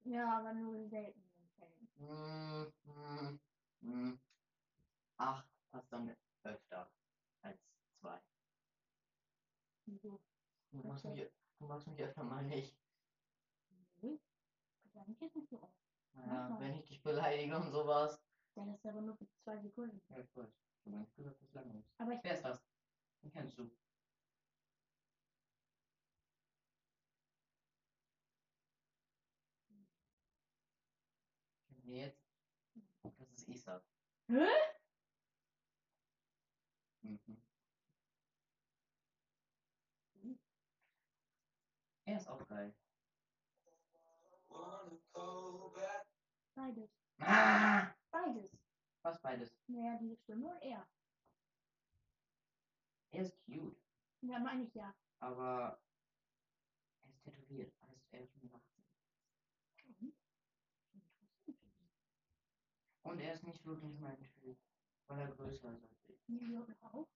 Ja, 0.04 0.38
aber 0.38 0.52
nur 0.52 0.74
in 0.76 0.88
seltenen 0.88 1.24
Fällen. 1.58 1.88
Hm, 1.98 2.72
hm, 2.84 3.40
hm. 3.80 4.18
Acht 5.18 5.46
passt 5.72 5.92
dann 5.92 6.16
öfter 6.44 6.88
als 7.42 7.58
zwei. 8.00 8.20
Du 9.86 10.18
machst 10.82 11.04
mich, 11.04 11.30
du 11.58 11.66
machst 11.66 11.86
mich 11.86 12.00
öfter 12.00 12.24
mal 12.24 12.42
nicht. 12.42 12.76
Nee. 14.02 14.18
Das 14.82 14.92
sag 14.94 15.08
ich 15.08 15.20
jetzt 15.20 15.36
nicht 15.36 15.48
so 15.48 15.62
oft. 15.62 15.74
Naja, 16.14 16.56
wenn 16.58 16.74
ich 16.74 16.84
dich 16.86 17.02
beleidige 17.02 17.56
und 17.56 17.70
sowas. 17.70 18.20
Ja, 18.56 18.64
das 18.64 18.78
ist 18.78 18.86
aber 18.86 19.00
nur 19.00 19.16
für 19.16 19.28
zwei 19.44 19.58
Sekunden. 19.58 20.00
Ja. 20.08 20.18
Ich 20.18 20.36
habe 20.86 20.98
nicht 20.98 21.14
gesagt, 21.14 21.40
dass 21.40 21.48
es 21.48 21.54
lange 21.54 21.78
ist. 21.78 21.88
Aber 21.98 22.12
ich 22.12 22.24
Wer 22.24 22.34
ist 22.34 22.42
das? 22.42 22.60
Den 23.22 23.30
kennst 23.30 23.58
du. 23.58 23.70
Nee, 31.84 32.00
jetzt. 32.00 32.20
Das 33.02 33.30
ist 33.30 33.48
Isa. 33.48 33.82
Hä? 34.28 34.48
Mhm. 37.02 37.36
Er 42.16 42.20
ist 42.20 42.28
auch 42.28 42.48
geil. 42.48 42.74
Beides. 46.54 46.90
Ah! 47.18 47.94
Beides. 48.10 48.50
Was 49.02 49.20
beides? 49.20 49.54
Naja, 49.66 49.98
diese 49.98 50.16
Stimme 50.16 50.48
und 50.48 50.62
er. 50.62 50.88
Er 53.10 53.20
ist 53.20 53.36
cute, 53.44 53.76
Ja, 54.22 54.38
meine 54.38 54.62
ich 54.64 54.72
ja. 54.74 54.94
aber 55.20 55.78
er 57.02 57.10
ist 57.10 57.22
tätowiert. 57.22 57.74
Heißt, 57.82 58.06
er 58.12 58.22
ist 58.22 58.32
schon 58.32 58.50
18. 58.50 60.16
Und 63.02 63.20
er 63.20 63.34
ist 63.34 63.44
nicht 63.44 63.62
wirklich 63.66 64.00
mein 64.00 64.16
Typ, 64.40 64.56
weil 65.08 65.20
er 65.20 65.32
größer 65.32 65.70
ist 65.70 65.82
als 65.84 66.08
ich. 66.08 66.28
York 66.28 66.70
auch. 66.80 67.06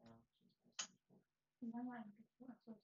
Ja, 0.00 0.16
das 0.16 0.50
ist 0.50 0.64
nicht 0.64 1.08
gut. 1.08 1.20
Wie 1.60 1.70
lange 1.70 1.92
eigentlich? 1.92 2.26
Oh, 2.38 2.46
ach 2.50 2.58
so. 2.64 2.80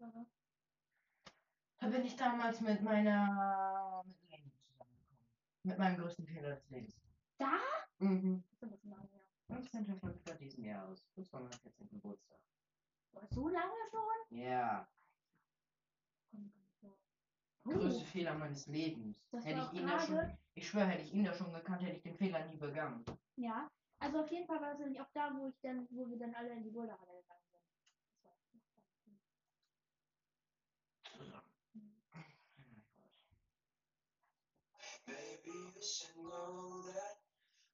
15.05. 0.00 0.26
Da 1.86 1.92
bin 1.92 2.04
ich 2.04 2.16
damals 2.16 2.60
mit 2.62 2.82
meiner 2.82 4.02
mit 4.04 4.28
Leni 4.28 4.50
zusammengekommen. 4.50 5.22
Mit 5.62 5.78
meinem 5.78 5.96
größten 5.98 6.26
Fehler 6.26 6.56
des 6.56 6.68
Lebens. 6.68 6.96
Da? 7.38 7.60
Mhm. 8.00 8.42
Das 8.50 8.56
ist 8.56 8.62
ein 8.64 8.70
bisschen 8.70 8.90
lange 8.90 9.08
her. 9.08 9.92
15.05. 9.94 10.34
diesen 10.34 10.64
Jahres. 10.64 11.06
Das 11.14 11.32
war 11.32 11.42
mein 11.42 11.52
14. 11.52 11.88
Geburtstag. 11.88 12.38
Boah, 13.12 13.22
So 13.30 13.48
lange 13.48 13.72
schon? 13.88 14.36
Ja, 14.36 14.88
vor. 16.80 16.98
größte 17.62 18.02
Oh, 18.02 18.06
Fehler 18.06 18.34
meines 18.34 18.66
Lebens. 18.66 19.24
das 19.30 19.44
hätte 19.44 19.68
ich 19.72 19.80
ihn 19.80 19.86
da 19.86 20.00
schon, 20.00 20.36
ich 20.54 20.66
schwöre, 20.66 20.86
hätte 20.86 21.02
ich 21.04 21.14
ihn 21.14 21.24
da 21.24 21.34
schon 21.34 21.52
gekannt, 21.52 21.82
hätte 21.82 21.98
ich 21.98 22.02
den 22.02 22.16
Fehler 22.16 22.44
nie 22.46 22.56
begangen. 22.56 23.04
Ja. 23.36 23.70
Also 24.00 24.22
auf 24.24 24.30
jeden 24.32 24.46
Fall 24.48 24.60
war 24.60 24.72
es 24.72 24.80
nämlich 24.80 25.00
auch 25.00 25.10
da, 25.14 25.32
wo 25.38 25.46
ich 25.46 25.60
dann, 25.60 25.86
wo 25.90 26.08
wir 26.10 26.18
dann 26.18 26.34
alle 26.34 26.50
in 26.52 26.64
die 26.64 26.70
Boulderhalle 26.70 27.12
gegangen 27.22 27.35
Maybe 35.08 35.46
you 35.46 35.82
should 35.82 36.16
know 36.22 36.82
that 36.86 37.16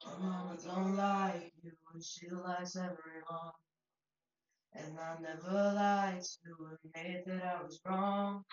My 0.04 0.18
mama 0.18 0.58
don't 0.64 0.96
like 0.96 1.52
you 1.62 1.72
and 1.94 2.04
she 2.04 2.28
likes 2.30 2.76
everyone. 2.76 3.52
And 4.74 4.98
I 4.98 5.16
never 5.20 5.72
lied 5.74 6.22
to 6.22 6.76
admit 6.76 7.24
that 7.26 7.44
I 7.44 7.62
was 7.62 7.80
wrong. 7.86 8.44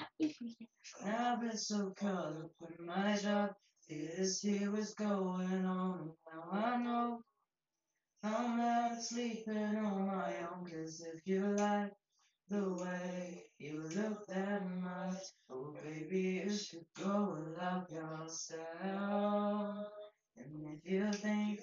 And 1.05 1.15
I've 1.15 1.41
been 1.41 1.57
so 1.57 1.93
caught 1.99 2.37
up 2.37 2.51
in 2.79 2.85
my 2.85 3.17
job. 3.17 3.51
This 3.89 4.41
here 4.41 4.71
was 4.71 4.93
going 4.95 5.65
on. 5.65 6.11
Now 6.27 6.49
I 6.51 6.77
know 6.77 7.21
I'm 8.23 8.57
never 8.57 9.01
sleeping 9.01 9.77
on 9.77 10.07
my 10.07 10.33
own. 10.51 10.65
Cause 10.69 11.01
if 11.13 11.21
you 11.25 11.41
like 11.57 11.91
the 12.49 12.73
way 12.73 13.43
you 13.59 13.83
look 13.95 14.25
that 14.27 14.65
much, 14.81 15.17
oh 15.51 15.73
baby, 15.83 16.41
you 16.45 16.51
should 16.57 16.85
go 16.97 17.37
and 17.37 17.55
love 17.55 17.85
yourself. 17.91 18.57
And 20.37 20.65
if 20.73 20.91
you 20.91 21.11
think 21.13 21.59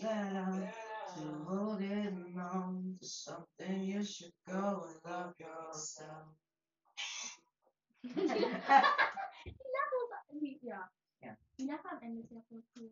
that 0.00 0.36
I'm 0.36 0.68
still 1.12 1.44
holding 1.46 2.34
on 2.38 2.96
to 3.00 3.06
something, 3.06 3.82
you 3.82 4.02
should 4.02 4.32
go 4.48 4.86
and 4.88 5.12
love 5.12 5.34
yourself. 5.38 6.28
Die 8.02 8.10
Lache 9.76 9.96
ist, 10.00 10.40
die, 10.40 10.58
ja. 10.62 10.90
Ja. 11.22 11.36
Die 11.58 11.66
Lache 11.66 11.90
am 11.90 12.02
Ende 12.02 12.22
ist 12.22 12.30
ja 12.30 12.40
voll 12.48 12.62
cool. 12.78 12.90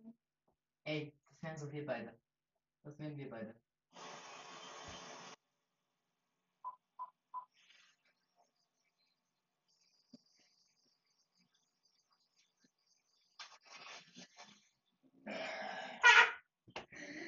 Ey, 0.85 1.15
wären 1.41 1.57
so 1.57 1.73
wir 1.73 1.87
beide. 1.87 2.13
Das 2.85 2.99
wären 2.99 3.17
wir 3.17 3.31
beide. 3.31 3.55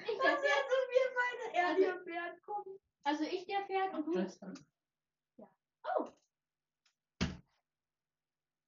Ich 0.05 0.19
der 0.19 0.37
Pferd 0.39 0.67
und 0.67 0.87
wir 0.91 1.07
beide. 1.15 1.45
Er 1.55 1.67
Also- 1.69 2.05
Pferd 2.05 2.43
kommen. 2.43 2.79
Also 3.05 3.25
ich 3.25 3.47
der 3.47 3.65
Pferd 3.67 3.95
und 3.95 4.07
du. 4.07 4.15
Das, 4.15 4.39
Oh! 5.83 6.13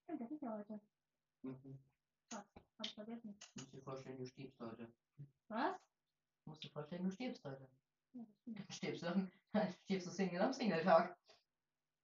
Stimmt, 0.04 0.20
das 0.20 0.30
ist 0.30 0.42
ja 0.42 0.56
heute. 0.58 0.80
mhm. 1.42 1.78
Hab 2.32 2.46
ich 2.86 2.94
vergessen. 2.94 3.38
Musst 3.54 3.72
dir 3.72 3.82
vorstellen, 3.82 4.16
du 4.18 4.26
stirbst 4.26 4.58
heute. 4.60 4.92
Was? 5.48 5.78
Musst 6.46 6.64
dir 6.64 6.70
vorstellen, 6.70 7.04
du 7.04 7.10
stirbst 7.10 7.44
heute. 7.44 7.68
Ja, 8.14 8.24
das 8.66 8.76
stirbst 8.76 9.02
du, 9.02 9.06
dann 9.52 9.72
stirbst 9.84 10.06
du 10.06 10.10
Single 10.10 10.40
am 10.40 10.52
Single-Tag. 10.52 11.16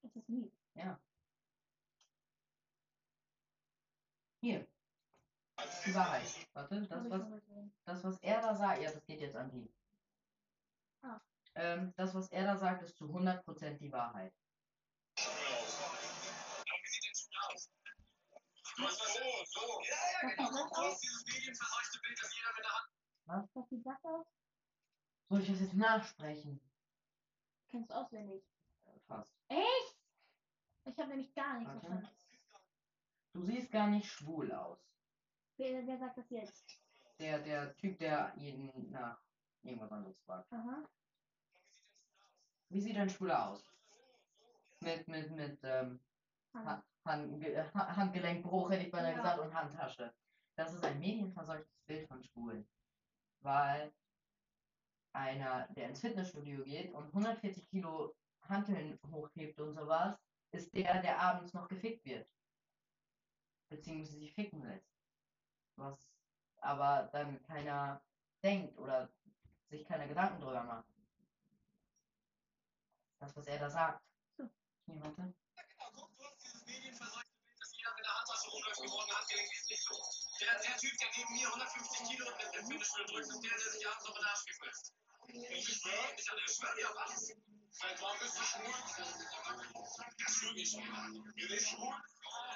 Das 0.02 0.14
ist 0.16 0.28
lieb. 0.28 0.52
Hier. 4.40 4.66
Die 5.86 5.94
Wahrheit. 5.94 6.28
Warte, 6.52 6.80
das 6.86 7.10
was, 7.10 7.22
das, 7.84 8.04
was 8.04 8.18
er 8.20 8.40
da 8.40 8.54
sagt, 8.54 8.82
ja, 8.82 8.90
das 8.92 9.04
geht 9.06 9.20
jetzt 9.20 9.36
an 9.36 9.50
die. 9.50 9.72
Ah. 11.02 11.20
Ähm, 11.54 11.92
das, 11.96 12.14
was 12.14 12.28
er 12.30 12.44
da 12.44 12.56
sagt, 12.56 12.82
ist 12.82 12.96
zu 12.96 13.06
100% 13.06 13.78
die 13.78 13.90
Wahrheit. 13.92 14.32
Wie 15.16 15.22
sieht 16.88 17.04
denn 17.04 17.14
schon 17.14 17.32
aus? 17.50 17.70
Du 18.76 18.84
hast 18.84 19.00
was 19.00 19.14
so, 19.14 19.20
so. 19.46 19.82
Ja, 19.82 19.96
ja, 20.22 20.28
Was 20.28 20.36
genau. 20.36 20.48
sieht 20.48 20.60
das 20.60 20.68
Du 20.68 20.74
aus? 20.80 20.92
hast 20.92 21.02
dieses 21.02 21.26
medienverseuchte 21.26 21.98
Bild, 22.00 22.18
das 22.22 22.34
jeder 22.36 22.52
mit 22.56 22.64
der 22.64 22.74
Hand. 22.78 23.50
Was 23.54 23.68
sieht 23.68 23.86
das 23.86 24.04
aus? 24.04 24.26
Soll 25.28 25.40
ich 25.42 25.48
das 25.48 25.60
jetzt 25.60 25.74
nachsprechen? 25.74 26.60
Kennst 27.70 27.90
du 27.90 27.94
auswendig. 27.94 28.42
Äh, 28.84 28.98
Fast. 29.06 29.34
Echt? 29.48 29.96
Ich 30.84 30.98
habe 30.98 31.08
nämlich 31.10 31.34
gar 31.34 31.58
nichts 31.58 31.72
verstanden. 31.72 32.08
Du 33.32 33.42
siehst 33.42 33.70
gar 33.70 33.88
nicht 33.88 34.10
schwul 34.10 34.52
aus. 34.52 34.78
Wer, 35.58 35.86
wer 35.86 35.98
sagt 35.98 36.16
das 36.16 36.30
jetzt? 36.30 36.64
Der, 37.18 37.40
der 37.40 37.76
Typ, 37.76 37.98
der 37.98 38.32
jeden 38.36 38.90
nach 38.92 39.18
irgendwas 39.64 39.90
anderes 39.90 40.16
fragt. 40.24 40.52
Aha. 40.52 40.84
Wie 42.70 42.80
sieht 42.80 42.96
ein 42.96 43.10
Schwuler 43.10 43.50
aus? 43.50 43.64
Mit, 44.80 45.08
mit, 45.08 45.30
mit, 45.32 45.58
ähm, 45.64 45.98
Hand, 46.54 47.40
Ge- 47.40 47.56
Ha- 47.74 47.96
Handgelenkbruch, 47.96 48.70
hätte 48.70 48.84
ich 48.84 48.92
beinahe 48.92 49.12
Ja. 49.12 49.16
gesagt, 49.18 49.40
und 49.40 49.52
Handtasche. 49.52 50.12
Das 50.56 50.72
ist 50.72 50.84
ein 50.84 51.00
medienverseuchtes 51.00 51.80
Bild 51.86 52.06
von 52.06 52.22
Schwulen. 52.22 52.64
Weil 53.40 53.92
einer, 55.12 55.66
der 55.68 55.88
ins 55.88 56.00
Fitnessstudio 56.00 56.62
geht 56.64 56.92
und 56.94 57.06
140 57.06 57.68
Kilo 57.70 58.14
Hanteln 58.42 58.98
hochhebt 59.10 59.58
und 59.60 59.74
sowas, 59.74 60.16
ist 60.52 60.72
der, 60.74 61.02
der 61.02 61.18
abends 61.20 61.52
noch 61.52 61.68
gefickt 61.68 62.04
wird. 62.04 62.28
Beziehungsweise 63.68 64.18
sich 64.18 64.32
ficken 64.32 64.62
lässt. 64.62 64.87
Was 65.78 66.08
aber 66.60 67.08
dann 67.12 67.40
keiner 67.46 68.02
denkt 68.42 68.76
oder 68.78 69.08
sich 69.70 69.86
keine 69.86 70.08
Gedanken 70.08 70.40
drüber 70.40 70.64
macht. 70.64 70.86
Das, 73.20 73.36
was 73.36 73.46
er 73.46 73.58
da 73.58 73.70
sagt. 73.70 74.02
So. 74.36 74.48
Hier, 74.86 75.00
warte. 75.00 75.22
Genau, 75.22 75.90
guck, 75.94 76.16
du 76.16 76.24
hast 76.24 76.42
dieses 76.42 76.64
medienverseuchte 76.66 77.34
Bild, 77.44 77.60
das 77.60 77.72
jeder 77.76 77.94
mit 77.94 78.04
der 78.04 78.14
Handtasche 78.14 78.50
rumläuft, 78.50 78.82
geworden 78.82 79.10
Handgelenk 79.10 79.52
ist 79.52 79.70
nicht 79.70 79.82
so. 79.82 79.94
Der, 80.40 80.58
der 80.58 80.76
Typ, 80.78 80.98
der 80.98 81.08
neben 81.16 81.32
mir 81.34 81.46
150 81.46 82.08
Kilo 82.08 82.26
mit 82.26 82.54
dem 82.54 82.66
Fitnessstudio 82.66 83.06
drückt, 83.06 83.28
ist 83.28 83.42
der, 83.42 83.50
der 83.50 83.70
sich 83.70 83.86
abends 83.86 84.04
noch 84.04 84.16
in 84.16 84.22
den 84.22 84.30
Arsch 84.30 84.44
lässt. 84.46 84.94
Ich 85.28 85.66
schwöre, 85.78 86.14
ich, 86.16 86.26
ich 86.26 86.54
schwöre 86.56 86.76
dir 86.76 86.90
was. 86.94 87.34
Seit 87.70 88.00
wann 88.02 88.18
bist 88.18 88.38
du 88.38 88.42
schwul? 88.42 88.74
Ja, 90.18 90.28
schwul 90.28 90.52
nicht 90.54 90.72
schwul. 90.72 91.34
Wir 91.34 91.48
sind 91.48 91.68
schwul. 91.68 91.94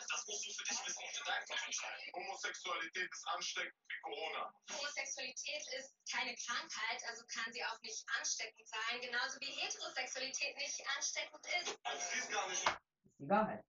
Das 0.08 0.26
musst 0.26 0.46
du 0.46 0.52
für 0.52 0.64
dich 0.64 0.86
wissen 0.86 1.02
und 1.02 1.16
für 1.16 1.24
deinen 1.24 1.46
Kopf 1.46 1.66
entscheiden. 1.66 2.12
Homosexualität 2.14 3.10
ist 3.10 3.28
ansteckend 3.28 3.74
wie 3.88 4.00
Corona. 4.02 4.54
Homosexualität 4.70 5.66
ist 5.78 5.94
keine 6.10 6.34
Krankheit, 6.36 7.02
also 7.08 7.24
kann 7.26 7.52
sie 7.52 7.64
auch 7.64 7.80
nicht 7.82 8.04
ansteckend 8.18 8.68
sein, 8.68 9.00
genauso 9.00 9.40
wie 9.40 9.52
Heterosexualität 9.52 10.56
nicht 10.56 10.86
ansteckend 10.96 11.46
ist. 11.60 11.78
Also 11.84 12.02
sie 12.12 12.18
ist 12.18 12.30
gar 12.30 12.48
nicht 12.48 12.66
Das 12.66 12.74
ist 13.04 13.18
die 13.18 13.28
Wahrheit. 13.28 13.64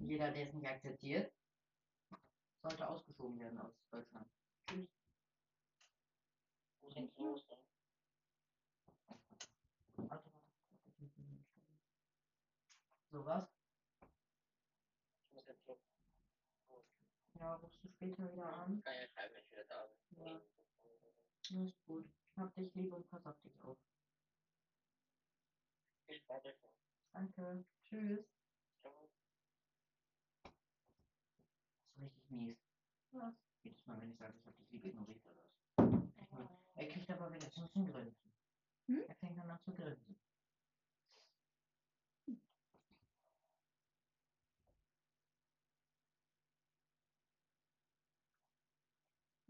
Jeder, 0.00 0.30
der 0.30 0.46
es 0.46 0.52
nicht 0.52 0.66
akzeptiert, 0.66 1.32
sollte 2.62 2.88
ausgeschoben 2.88 3.38
werden 3.38 3.58
aus 3.60 3.72
Deutschland. 3.90 4.28
Tschüss. 4.68 4.88
Wo 6.80 6.88
ist 6.88 6.96
denn 6.96 7.08
die 7.08 7.20
los, 7.20 7.44
ey? 7.48 7.58
Warte 9.96 10.28
mal. 10.30 10.42
So 13.10 13.24
was? 13.24 13.54
Ja, 17.44 17.56
rufst 17.56 17.84
du 17.84 17.88
später 17.88 18.32
wieder 18.32 18.46
an? 18.46 18.82
Kann 18.82 18.94
ja 18.94 19.06
schreiben, 19.06 19.34
wenn 19.34 19.42
ich 19.44 19.52
wieder 19.52 19.64
da 19.64 19.86
bin. 19.86 20.24
Ja. 20.24 20.40
Alles 21.54 21.74
gut. 21.84 22.08
Hab 22.38 22.54
dich 22.54 22.74
lieb 22.74 22.90
und 22.90 23.06
pass 23.10 23.26
auf 23.26 23.38
dich 23.42 23.60
auf. 23.60 23.76
Euch 26.08 26.26
noch. 26.26 26.42
Danke. 27.12 27.66
Tschüss. 27.84 28.24
Ciao. 28.80 29.10
Das 30.44 30.52
ist 31.96 32.00
richtig 32.00 32.30
mies. 32.30 32.56
Was? 33.12 33.34
Jedes 33.62 33.86
Mal, 33.86 34.00
wenn 34.00 34.12
ich 34.12 34.16
sage, 34.16 34.38
ich 34.38 34.46
hab 34.46 34.56
dich 34.56 34.70
lieb, 34.70 34.84
ignoriert 34.86 35.22
er 35.26 35.34
das. 35.34 36.48
Er 36.76 36.88
kriegt 36.88 37.10
aber 37.10 37.30
wieder 37.30 37.50
zu 37.50 37.68
zum 37.68 37.92
Grinsen. 37.92 38.32
Hm? 38.86 39.04
Er 39.06 39.14
fängt 39.16 39.36
dann 39.36 39.50
an 39.50 39.60
zu 39.66 39.72
grinsen. 39.74 40.16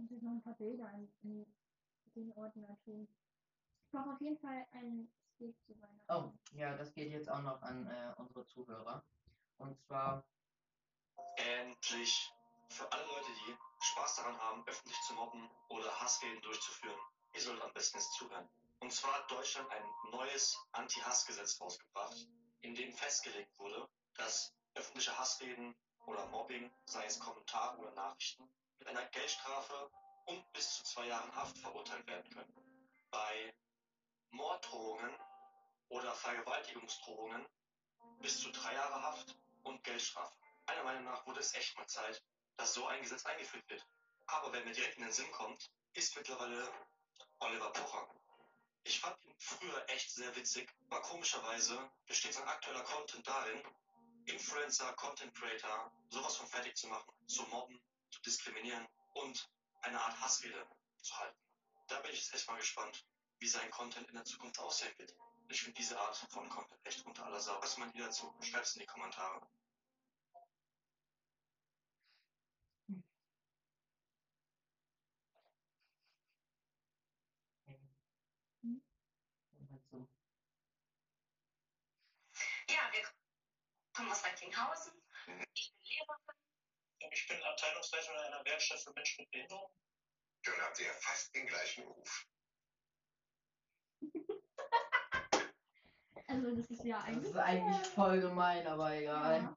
Muss 0.04 0.18
ich 0.18 0.22
noch 0.22 0.32
ein 0.32 0.42
paar 0.42 0.54
Bilder 0.54 0.90
in, 0.92 1.08
in 1.22 1.46
den 2.14 2.32
Ordner 2.32 2.76
tun. 2.84 3.08
Ich 3.84 3.90
brauche 3.90 4.12
auf 4.12 4.20
jeden 4.20 4.38
Fall 4.38 4.66
einen 4.72 5.10
Steak 5.34 5.56
zu 5.66 5.80
Weihnachten. 5.80 6.04
Oh, 6.08 6.56
ja, 6.56 6.76
das 6.76 6.92
geht 6.92 7.10
jetzt 7.10 7.30
auch 7.30 7.40
noch 7.40 7.62
an 7.62 7.86
äh, 7.86 8.12
unsere 8.18 8.46
Zuhörer. 8.46 9.02
Und 9.56 9.78
zwar, 9.86 10.24
Endlich. 11.36 12.30
Für 12.68 12.90
alle 12.92 13.04
Leute, 13.06 13.30
die 13.46 13.56
Spaß 13.80 14.16
daran 14.16 14.36
haben, 14.38 14.66
öffentlich 14.66 15.00
zu 15.02 15.14
mobben 15.14 15.48
oder 15.68 16.00
Hassreden 16.00 16.40
durchzuführen, 16.42 16.98
ihr 17.34 17.40
sollt 17.40 17.60
am 17.62 17.72
besten 17.72 17.98
jetzt 17.98 18.12
zuhören. 18.14 18.48
Und 18.80 18.92
zwar 18.92 19.14
hat 19.14 19.30
Deutschland 19.30 19.70
ein 19.70 20.10
neues 20.10 20.58
Anti-Hass-Gesetz 20.72 21.60
rausgebracht, 21.60 22.26
in 22.62 22.74
dem 22.74 22.92
festgelegt 22.92 23.56
wurde, 23.58 23.88
dass 24.16 24.52
öffentliche 24.74 25.16
Hassreden 25.16 25.74
oder 26.06 26.26
Mobbing, 26.26 26.70
sei 26.86 27.04
es 27.06 27.20
Kommentare 27.20 27.78
oder 27.78 27.92
Nachrichten, 27.92 28.48
mit 28.78 28.88
einer 28.88 29.04
Geldstrafe 29.06 29.90
und 30.26 30.52
bis 30.52 30.74
zu 30.76 30.84
zwei 30.84 31.06
Jahren 31.06 31.34
Haft 31.34 31.58
verurteilt 31.58 32.06
werden 32.06 32.30
können. 32.32 32.54
Bei 33.10 33.54
Morddrohungen 34.30 35.14
oder 35.88 36.12
Vergewaltigungsdrohungen 36.14 37.46
bis 38.20 38.40
zu 38.40 38.50
drei 38.50 38.74
Jahre 38.74 39.02
Haft 39.02 39.36
und 39.62 39.82
Geldstrafe. 39.84 40.36
Meiner 40.66 40.84
Meinung 40.84 41.04
nach 41.04 41.26
wurde 41.26 41.40
es 41.40 41.54
echt 41.54 41.76
mal 41.76 41.86
Zeit, 41.86 42.22
dass 42.56 42.74
so 42.74 42.86
ein 42.86 43.02
Gesetz 43.02 43.24
eingeführt 43.26 43.68
wird. 43.68 43.86
Aber 44.26 44.52
wer 44.52 44.64
mir 44.64 44.72
direkt 44.72 44.96
in 44.96 45.04
den 45.04 45.12
Sinn 45.12 45.30
kommt, 45.32 45.70
ist 45.92 46.16
mittlerweile 46.16 46.72
Oliver 47.40 47.70
Pocher. 47.72 48.08
Ich 48.84 49.00
fand 49.00 49.22
ihn 49.24 49.34
früher 49.38 49.84
echt 49.88 50.10
sehr 50.10 50.34
witzig, 50.36 50.70
aber 50.88 51.00
komischerweise 51.02 51.90
besteht 52.06 52.34
sein 52.34 52.48
aktueller 52.48 52.82
Content 52.84 53.26
darin, 53.26 53.62
Influencer, 54.26 54.92
Content 54.94 55.34
Creator 55.34 55.92
sowas 56.08 56.36
von 56.36 56.46
fertig 56.46 56.76
zu 56.76 56.88
machen, 56.88 57.12
zu 57.26 57.42
mobben, 57.44 57.80
zu 58.14 58.22
diskriminieren 58.22 58.86
und 59.14 59.50
eine 59.82 60.00
Art 60.00 60.20
Hassrede 60.20 60.68
zu 61.02 61.18
halten. 61.18 61.38
Da 61.88 62.00
bin 62.00 62.12
ich 62.12 62.18
jetzt 62.20 62.34
echt 62.34 62.48
mal 62.48 62.56
gespannt, 62.56 63.04
wie 63.40 63.48
sein 63.48 63.70
Content 63.70 64.08
in 64.08 64.14
der 64.14 64.24
Zukunft 64.24 64.58
aussehen 64.60 64.96
wird. 64.98 65.14
Ich 65.48 65.62
finde 65.62 65.76
diese 65.76 65.98
Art 65.98 66.16
von 66.16 66.48
Content 66.48 66.80
echt 66.86 67.04
unter 67.04 67.26
aller 67.26 67.40
Sau. 67.40 67.60
Was 67.60 67.76
meint 67.76 67.94
ihr 67.96 68.04
dazu? 68.04 68.32
Schreibt 68.40 68.66
es 68.66 68.74
in 68.74 68.80
die 68.80 68.86
Kommentare. 68.86 69.46
Ja, 82.68 82.92
wir 82.92 83.02
kommen 83.92 84.10
aus 84.10 84.24
Recklinghausen. 84.24 84.92
Ich 85.54 85.72
bin 85.72 85.82
Lehrerin. 85.82 86.44
Ich 87.10 87.26
bin 87.28 87.42
Abteilungsleiter 87.42 88.12
in 88.12 88.18
einer 88.32 88.44
Werkstatt 88.44 88.80
für 88.80 88.92
Menschen 88.92 89.22
mit 89.22 89.30
Behinderung. 89.30 89.70
Dann 90.44 90.60
habt 90.60 90.78
ihr 90.80 90.86
ja 90.86 90.92
fast 90.94 91.34
den 91.34 91.46
gleichen 91.46 91.84
Beruf. 91.84 92.26
Also 96.26 96.56
das 96.56 96.66
ist 96.70 96.82
ja 96.84 96.96
Das 96.98 97.06
eigentlich. 97.06 97.30
ist 97.30 97.36
eigentlich 97.36 97.86
voll 97.88 98.20
gemein, 98.20 98.66
aber 98.66 98.92
egal. 98.94 99.42
Ja. 99.42 99.56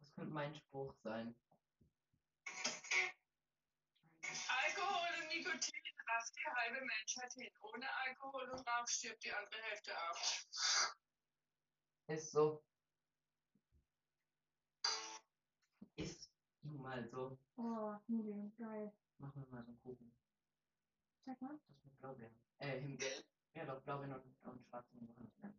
Das 0.00 0.14
könnte 0.14 0.32
mein 0.32 0.54
Spruch 0.54 0.94
sein. 1.04 1.36
Alkohol 4.48 5.08
und 5.20 5.28
Nikotin 5.28 5.82
rafft 6.08 6.34
die 6.34 6.46
halbe 6.46 6.80
Menschheit 6.84 7.32
hin. 7.34 7.52
Ohne 7.60 7.86
Alkohol 7.94 8.48
und 8.50 8.66
Rauch 8.66 8.88
stirbt 8.88 9.22
die 9.22 9.32
andere 9.32 9.60
Hälfte 9.62 9.96
ab. 9.96 10.16
Ist 12.08 12.32
so. 12.32 12.64
Nun 16.68 16.82
mal 16.82 17.08
so. 17.08 17.38
Oh, 17.56 17.96
Nudeln, 18.08 18.52
geil. 18.58 18.92
Machen 19.18 19.42
wir 19.42 19.50
mal 19.50 19.64
so 19.64 19.70
einen 19.70 19.80
Kuchen. 19.80 20.12
Sag 21.24 21.40
mal. 21.40 21.58
Das 21.66 21.84
mit 21.84 21.98
Blaubeeren. 21.98 22.34
Äh, 22.58 22.80
Himbeeren. 22.80 23.24
Ja, 23.54 23.64
doch, 23.64 23.80
Blaubeeren 23.82 24.12
und, 24.12 24.46
und 24.46 24.66
schwarzen 24.66 25.00
Johannisbeeren. 25.00 25.54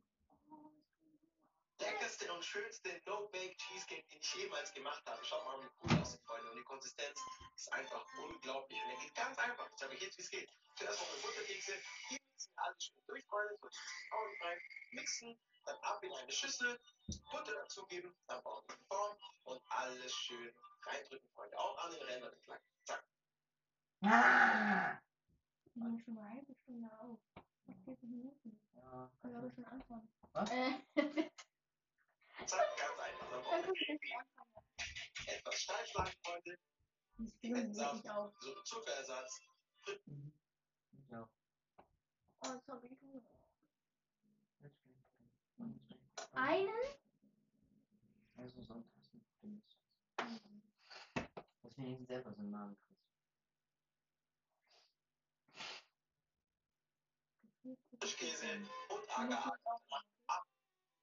leckerste 1.80 2.32
und 2.32 2.46
schönste 2.46 3.02
No-Bake 3.06 3.58
Cheesecake, 3.58 4.08
den 4.08 4.20
ich 4.20 4.36
jemals 4.36 4.72
gemacht 4.74 5.04
habe. 5.08 5.24
Schaut 5.26 5.46
mal, 5.46 5.60
wie 5.64 5.70
cool 5.82 6.02
aussieht, 6.02 6.22
Freunde. 6.26 6.52
Und 6.52 6.58
die 6.58 6.64
Konsistenz 6.64 7.20
ist 7.56 7.74
einfach 7.74 8.06
unglaublich. 8.20 8.80
Und 8.84 8.90
er 8.92 9.00
geht 9.00 9.16
ganz 9.16 9.38
einfach. 9.40 9.68
Ich 9.76 9.86
euch 9.86 10.02
jetzt, 10.02 10.18
wie 10.18 10.22
es 10.22 10.30
geht. 10.30 10.50
Zuerst 10.76 11.02
noch 11.02 11.12
eine 11.12 11.22
Butterkekse. 11.22 11.74
Die 12.12 12.20
mixen 12.22 12.54
alles 12.58 12.84
schön 12.84 13.04
durch, 13.08 13.26
Freunde. 13.26 13.58
So 13.62 13.70
Frauen 14.10 14.42
rein. 14.42 14.60
Mixen. 14.92 15.40
Dann 15.66 15.78
ab 15.82 16.04
in 16.04 16.12
eine 16.14 16.32
Schüssel. 16.32 16.80
Butter 17.32 17.54
dazugeben. 17.54 18.14
Dann 18.28 18.44
bauen 18.44 18.64
wir 18.68 18.76
die 18.76 18.86
Form. 18.86 19.18
Und 19.46 19.62
alles 19.72 20.14
schön 20.14 20.54
reindrücken, 20.90 21.30
Freunde. 21.34 21.58
Auch 21.58 21.78
an 21.86 21.92
den 21.92 22.02
Rändern 22.04 22.34
entlang. 22.34 22.60
Zack. 22.84 23.04
Ah! 24.02 25.00
Wir 25.74 25.84
nehmen 25.84 26.00
schon 26.04 26.18
eine 26.18 26.30
halbe 26.30 26.56
Stunde 26.64 26.90
auf. 27.00 27.20
Noch 27.68 27.78
40 27.86 28.10
Minuten. 28.10 28.60
Ja. 28.74 29.12
Können 29.22 29.34
wir 29.34 29.40
aber 29.40 29.52
schon 29.52 29.66
anfangen. 29.66 30.10
Was? 30.34 30.50
Äh, 30.52 30.80
Zack, 32.46 32.78
ganz 32.78 33.00
einfach. 33.00 33.30
Dann 33.32 33.42
brauchen 33.44 33.76
wir 33.76 35.34
etwas 35.34 35.56
steif 35.56 35.88
schlagen, 35.88 36.12
Freunde. 36.24 36.58
Die 37.18 37.30
Stimmen 37.30 37.74
Saft. 37.74 37.96
wirklich 37.96 38.12
auf. 38.12 38.34
So 38.40 38.56
ein 38.56 38.66
Zuckerersatz. 38.66 39.42
Mhm. 40.06 40.34
Ich 40.94 41.16
auch. 41.16 41.30
Oh, 42.42 42.60
sorry. 42.66 42.98
du. 43.02 43.22
Einen? 46.34 46.70
Also 48.38 48.62
so 48.62 48.84
Das 51.80 51.86
wenigstens 51.86 52.08
selber 52.10 52.34
so 52.34 52.42
einen 52.42 52.52
Namen 52.52 52.76
kriegst. 52.76 53.00
Frischkäse 58.00 58.48
und 58.90 59.18
Agar 59.18 59.58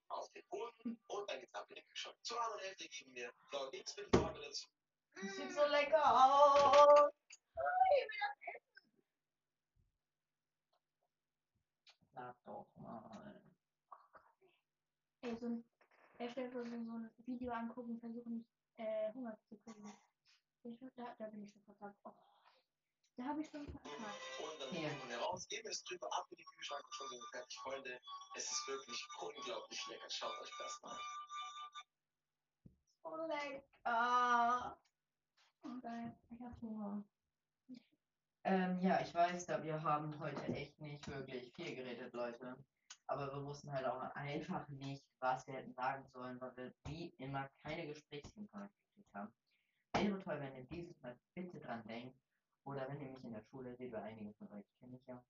auf 0.09 0.31
den 0.33 0.47
Boden 0.51 0.99
und 1.07 1.31
dann 1.31 1.41
geht's 1.41 1.55
ab 1.55 1.67
in 1.71 1.77
den 1.77 1.85
Kühlschrank. 1.87 2.17
Zur 2.23 2.43
anderen 2.43 2.61
Hälfte 2.65 2.89
geben 2.91 3.15
wir 3.15 3.33
blaue 3.49 3.71
Lebensmittelfarbe 3.71 4.39
dazu. 4.39 4.69
Das 5.15 5.37
sieht 5.37 5.53
so 5.53 5.67
lecker 5.67 6.05
aus. 6.05 7.11
Sag 12.13 12.37
doch 12.45 12.67
mal. 12.75 13.43
Ey, 15.23 15.37
so 15.41 15.47
ein. 15.47 15.65
Er 16.19 16.31
stellt 16.31 16.53
so 16.53 16.63
so 16.65 16.71
ein 16.71 17.11
Video 17.25 17.53
angucken 17.53 17.93
und 17.93 18.01
versuchen 18.01 18.37
nicht 18.37 18.51
äh, 18.77 19.11
Hunger 19.15 19.39
zu 19.49 19.57
kriegen. 19.57 19.91
Ich, 20.67 20.81
da, 20.97 21.15
da 21.17 21.27
bin 21.29 21.45
ich 21.45 21.53
schon 21.53 21.63
verkackt. 21.63 21.97
Oh. 22.03 22.13
Da 23.17 23.25
habe 23.25 23.41
ich 23.41 23.49
schon 23.49 23.65
verkackt. 23.67 23.95
Und 23.95 24.61
dann 24.61 24.71
Hier. 24.71 24.89
nehmen 24.89 25.09
wir 25.09 25.19
raus, 25.19 25.47
geben 25.47 25.69
es 25.69 25.85
drüber 25.85 26.13
ab 26.13 26.27
in 26.31 26.39
den 26.39 26.47
Kühlschrank 26.47 26.85
und 26.85 26.93
schon 26.93 27.09
sind 27.09 27.21
wir 27.21 27.29
fertig, 27.29 27.59
Freunde. 27.59 28.01
Es 28.35 28.51
ist 28.51 28.67
wirklich 28.67 29.07
unglaublich 29.21 29.89
lecker. 29.89 30.11
Schaut 30.11 30.37
euch 30.41 30.51
das 30.59 30.83
mal 30.83 30.91
an. 30.91 30.99
So 33.05 33.17
lecker. 33.27 34.79
Oh, 35.63 35.81
geil. 35.81 36.19
Ich 36.31 36.41
hab 36.41 36.61
Hunger. 36.61 37.05
Ähm, 38.43 38.81
ja, 38.81 39.01
ich 39.01 39.15
weiß, 39.15 39.47
da 39.47 39.63
wir 39.63 39.81
haben 39.81 40.19
heute 40.19 40.43
echt 40.47 40.81
nicht 40.81 41.07
wirklich 41.07 41.53
viel 41.53 41.77
geredet, 41.77 42.13
Leute. 42.13 42.57
Aber 43.07 43.33
wir 43.33 43.45
wussten 43.45 43.71
halt 43.71 43.87
auch 43.87 44.01
einfach 44.17 44.67
nicht, 44.69 45.05
was 45.21 45.47
wir 45.47 45.55
hätten 45.55 45.75
sagen 45.75 46.05
sollen, 46.13 46.41
weil 46.41 46.57
wir 46.57 46.75
wie 46.87 47.11
immer 47.19 47.49
keine 47.63 47.87
Gesprächsinhalte 47.87 48.75
gekriegt 48.89 49.15
haben. 49.15 49.33
Wäre 49.97 50.23
toll, 50.23 50.41
wenn 50.41 50.57
ihr 50.57 50.65
dieses 50.65 51.03
Mal 51.03 51.17
bitte 51.35 51.59
dran 51.61 51.83
denkt. 51.89 52.15
Oder 52.65 52.89
wenn 52.89 53.01
ihr 53.01 53.13
mich 53.13 53.25
in 53.25 53.33
der 53.33 53.45
Schule 53.51 53.77
seht, 53.77 53.93
weil 53.93 54.03
einige 54.03 54.33
von 54.35 54.53
euch 54.53 54.65
kenne 54.79 54.97
ich 54.97 55.07
ja. 55.07 55.23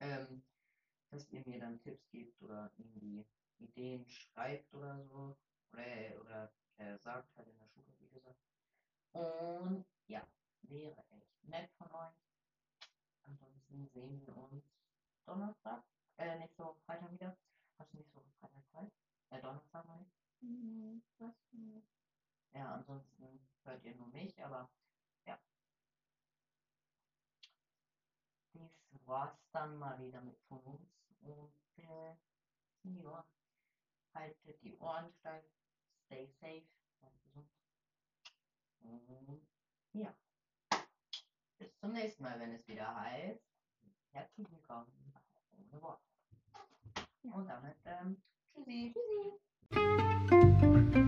Ähm, 0.00 0.42
dass 1.10 1.28
ihr 1.30 1.42
mir 1.46 1.60
dann 1.60 1.80
Tipps 1.82 2.02
gebt 2.10 2.42
oder 2.42 2.70
irgendwie 2.78 3.24
Ideen 3.58 4.04
schreibt 4.06 4.74
oder 4.74 5.06
so. 5.06 5.36
Oder, 5.72 6.20
oder 6.20 6.52
äh, 6.78 6.98
sagt 6.98 7.36
halt 7.36 7.48
in 7.48 7.58
der 7.58 7.68
Schule, 7.68 7.86
wie 8.00 8.08
gesagt. 8.08 8.38
Und 9.12 9.84
ja, 10.08 10.26
wäre 10.62 10.96
echt 11.10 11.44
nett 11.44 11.70
von 11.78 11.88
euch. 11.92 12.14
Ansonsten 13.24 13.88
sehen 13.94 14.26
wir 14.26 14.36
uns 14.36 14.64
Donnerstag, 15.26 15.84
äh, 16.18 16.38
nächste 16.38 16.64
Woche 16.64 16.80
Freitag 16.86 17.12
wieder. 17.12 17.36
Hast 17.78 17.92
du 17.92 17.98
nächste 17.98 18.16
Woche 18.16 18.32
Freitag 18.40 18.62
Zeit? 18.72 18.92
Äh, 19.30 19.42
Donnerstag 19.42 19.84
mal. 19.86 20.04
Mhm. 20.40 21.02
Was? 21.18 21.34
Mhm. 21.52 21.82
Ja, 22.52 22.74
ansonsten 22.74 23.48
hört 23.64 23.84
ihr 23.84 23.94
nur 23.96 24.08
mich, 24.08 24.42
aber 24.44 24.68
ja. 25.26 25.38
Das 28.52 29.06
war's 29.06 29.38
dann 29.52 29.76
mal 29.78 29.98
wieder 30.00 30.20
mit 30.20 30.38
von 30.48 30.58
uns. 30.60 30.88
Und 31.20 31.52
äh, 31.76 32.14
ja, 32.84 33.24
haltet 34.14 34.62
die 34.62 34.76
Ohren 34.78 35.12
steif, 35.20 35.44
stay 36.06 36.26
safe, 36.40 36.66
bleibt 37.00 37.22
gesund. 37.24 37.50
Und 38.80 39.46
ja. 39.92 40.14
Bis 41.58 41.76
zum 41.80 41.92
nächsten 41.92 42.22
Mal, 42.22 42.38
wenn 42.38 42.52
es 42.52 42.66
wieder 42.68 42.94
heißt. 42.94 43.42
Herzlich 44.12 44.50
willkommen 44.50 45.12
bei 45.12 45.20
ohne 45.58 45.82
Worte. 45.82 46.02
Und 47.22 47.46
damit, 47.46 47.76
ähm, 47.84 48.22
tschüssi. 48.54 48.94
Tschüssi. 49.70 51.07